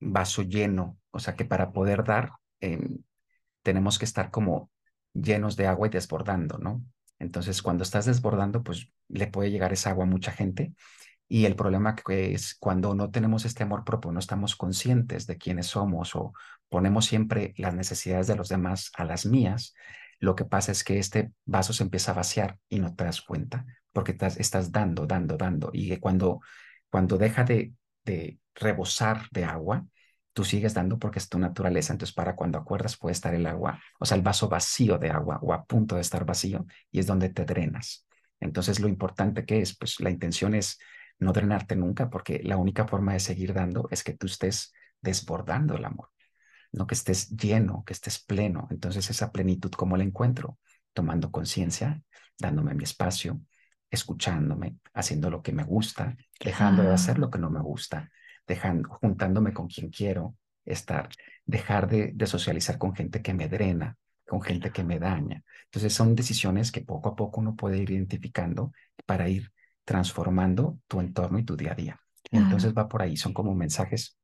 [0.00, 2.98] vaso lleno, o sea que para poder dar em,
[3.62, 4.70] tenemos que estar como
[5.12, 6.84] llenos de agua y desbordando, ¿no?
[7.18, 10.74] Entonces cuando estás desbordando, pues le puede llegar esa agua a mucha gente
[11.28, 15.38] y el problema que es cuando no tenemos este amor propio, no estamos conscientes de
[15.38, 16.32] quiénes somos o
[16.68, 19.74] ponemos siempre las necesidades de los demás a las mías,
[20.18, 23.20] lo que pasa es que este vaso se empieza a vaciar y no te das
[23.22, 25.70] cuenta porque estás, estás dando, dando, dando.
[25.72, 26.40] Y cuando,
[26.90, 27.72] cuando deja de,
[28.04, 29.86] de rebosar de agua,
[30.32, 31.94] tú sigues dando porque es tu naturaleza.
[31.94, 35.38] Entonces, para cuando acuerdas puede estar el agua, o sea, el vaso vacío de agua
[35.40, 38.06] o a punto de estar vacío y es donde te drenas.
[38.38, 40.78] Entonces, lo importante que es, pues la intención es
[41.18, 45.74] no drenarte nunca, porque la única forma de seguir dando es que tú estés desbordando
[45.74, 46.10] el amor,
[46.76, 48.68] no que estés lleno, que estés pleno.
[48.70, 50.58] Entonces esa plenitud, ¿cómo la encuentro?
[50.92, 52.02] Tomando conciencia,
[52.38, 53.40] dándome mi espacio,
[53.90, 58.10] escuchándome, haciendo lo que me gusta, dejando de hacer lo que no me gusta,
[58.46, 61.08] dejando, juntándome con quien quiero estar,
[61.44, 63.96] dejar de, de socializar con gente que me drena,
[64.26, 65.42] con gente que me daña.
[65.64, 68.72] Entonces son decisiones que poco a poco uno puede ir identificando
[69.06, 69.52] para ir
[69.84, 72.00] transformando tu entorno y tu día a día.
[72.30, 74.18] Entonces va por ahí, son como mensajes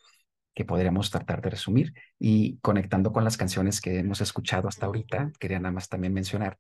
[0.55, 1.95] que podríamos tratar de resumir.
[2.19, 6.59] Y conectando con las canciones que hemos escuchado hasta ahorita, quería nada más también mencionar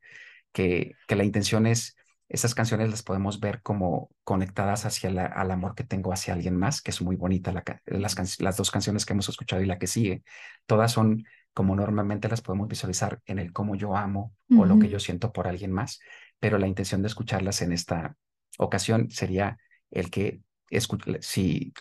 [0.52, 1.96] que, que la intención es,
[2.28, 6.56] esas canciones las podemos ver como conectadas hacia el al amor que tengo hacia alguien
[6.56, 9.78] más, que es muy bonita, la, las, las dos canciones que hemos escuchado y la
[9.78, 10.22] que sigue,
[10.66, 14.88] todas son como normalmente las podemos visualizar en el cómo yo amo o lo que
[14.88, 16.00] yo siento por alguien más,
[16.40, 18.16] pero la intención de escucharlas en esta
[18.58, 19.58] ocasión sería
[19.90, 20.40] el que,
[21.20, 21.72] si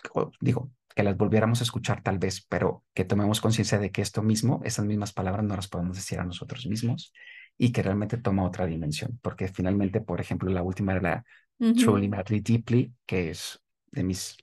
[0.41, 4.21] digo, que las volviéramos a escuchar tal vez, pero que tomemos conciencia de que esto
[4.21, 7.13] mismo, esas mismas palabras no las podemos decir a nosotros mismos
[7.57, 12.09] y que realmente toma otra dimensión, porque finalmente, por ejemplo, la última era la Truly
[12.09, 13.61] Madly Deeply, que es
[13.91, 14.37] de mis,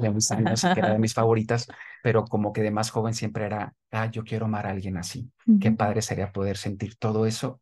[0.00, 1.66] de mis años, que era de mis favoritas,
[2.02, 5.30] pero como que de más joven siempre era, ah, yo quiero amar a alguien así.
[5.60, 7.60] Qué padre sería poder sentir todo eso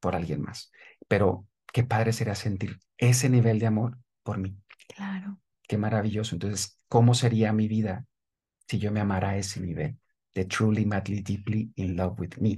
[0.00, 0.70] por alguien más.
[1.08, 4.56] Pero qué padre sería sentir ese nivel de amor por mí.
[4.94, 5.38] Claro.
[5.66, 6.34] Qué maravilloso.
[6.34, 8.04] Entonces, ¿cómo sería mi vida
[8.68, 9.98] si yo me amara a ese nivel
[10.34, 12.56] de truly, madly, deeply in love with me?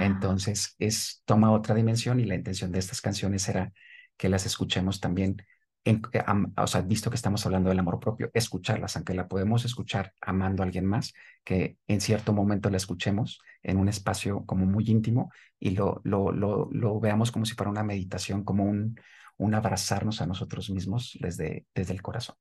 [0.00, 3.72] Entonces, es toma otra dimensión y la intención de estas canciones era
[4.16, 5.36] que las escuchemos también
[5.84, 6.22] en, eh,
[6.56, 10.62] o sea, visto que estamos hablando del amor propio, escucharlas, aunque la podemos escuchar amando
[10.62, 11.12] a alguien más,
[11.42, 16.30] que en cierto momento la escuchemos en un espacio como muy íntimo y lo, lo,
[16.30, 18.96] lo, lo veamos como si fuera una meditación, como un,
[19.36, 22.36] un abrazarnos a nosotros mismos desde, desde el corazón.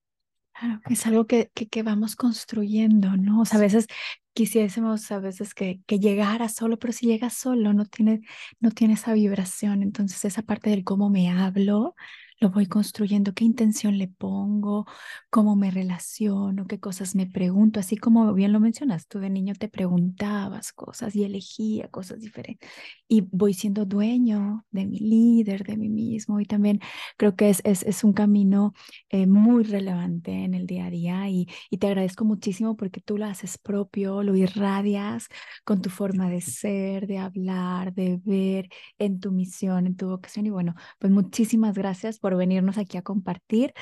[0.54, 3.42] Claro, es algo que, que, que, vamos construyendo, ¿no?
[3.42, 3.88] O sea, a veces
[4.34, 8.22] quisiésemos a veces que, que llegara solo, pero si llega solo no tiene,
[8.60, 9.82] no tiene esa vibración.
[9.82, 11.96] Entonces esa parte del cómo me hablo,
[12.42, 14.88] lo voy construyendo, qué intención le pongo,
[15.30, 19.54] cómo me relaciono, qué cosas me pregunto, así como bien lo mencionas, tú de niño
[19.54, 22.68] te preguntabas cosas y elegía cosas diferentes
[23.08, 26.80] y voy siendo dueño de mi líder, de mí mismo y también
[27.16, 28.74] creo que es, es, es un camino
[29.10, 33.18] eh, muy relevante en el día a día y, y te agradezco muchísimo porque tú
[33.20, 35.28] lo haces propio, lo irradias
[35.64, 40.48] con tu forma de ser, de hablar, de ver en tu misión, en tu vocación
[40.48, 43.74] y bueno, pues muchísimas gracias por venirnos aquí a compartir.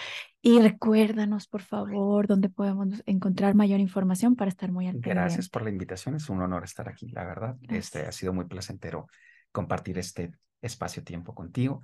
[0.41, 5.63] Y recuérdanos, por favor, dónde podemos encontrar mayor información para estar muy al Gracias por
[5.63, 7.57] la invitación, es un honor estar aquí, la verdad.
[7.69, 9.07] Este ha sido muy placentero
[9.51, 10.31] compartir este
[10.61, 11.81] espacio-tiempo contigo.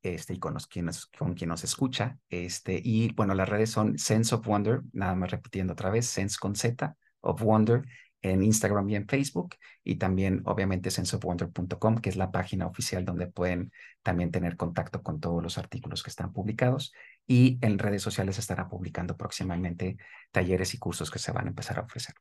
[0.00, 2.18] Este, y con, los, quienes, con quien nos escucha.
[2.28, 6.36] Este, y bueno, las redes son Sense of Wonder, nada más repitiendo otra vez, Sense
[6.38, 7.82] con Z of Wonder
[8.22, 9.54] en Instagram y en Facebook
[9.84, 15.20] y también obviamente senseofwonder.com, que es la página oficial donde pueden también tener contacto con
[15.20, 16.92] todos los artículos que están publicados
[17.26, 19.96] y en redes sociales estará publicando próximamente
[20.32, 22.14] talleres y cursos que se van a empezar a ofrecer.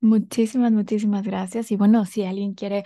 [0.00, 1.72] Muchísimas, muchísimas gracias.
[1.72, 2.84] Y bueno, si alguien quiere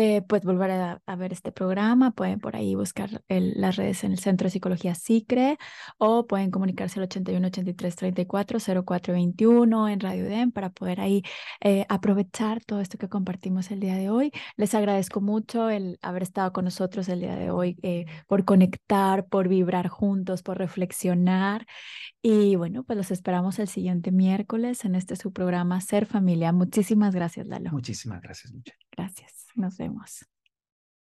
[0.00, 4.20] eh, pues volver a, ver este programa, pueden por ahí buscar las redes en el
[4.20, 5.58] Centro de Psicología SICRE
[5.98, 11.24] o pueden comunicarse al 81 83 34 0421 en Radio DEM para poder ahí
[11.60, 14.30] eh, aprovechar todo esto que compartimos el día de hoy.
[14.56, 19.26] Les agradezco mucho el haber estado con nosotros el día de hoy, eh, por conectar,
[19.26, 21.66] por vibrar juntos, por reflexionar.
[22.22, 26.52] Y bueno, pues los esperamos el siguiente miércoles en este su programa Ser Familia.
[26.52, 27.72] Muchísimas gracias, Lalo.
[27.72, 28.52] Muchísimas gracias,
[28.96, 29.47] Gracias.
[29.58, 30.24] Nos vemos.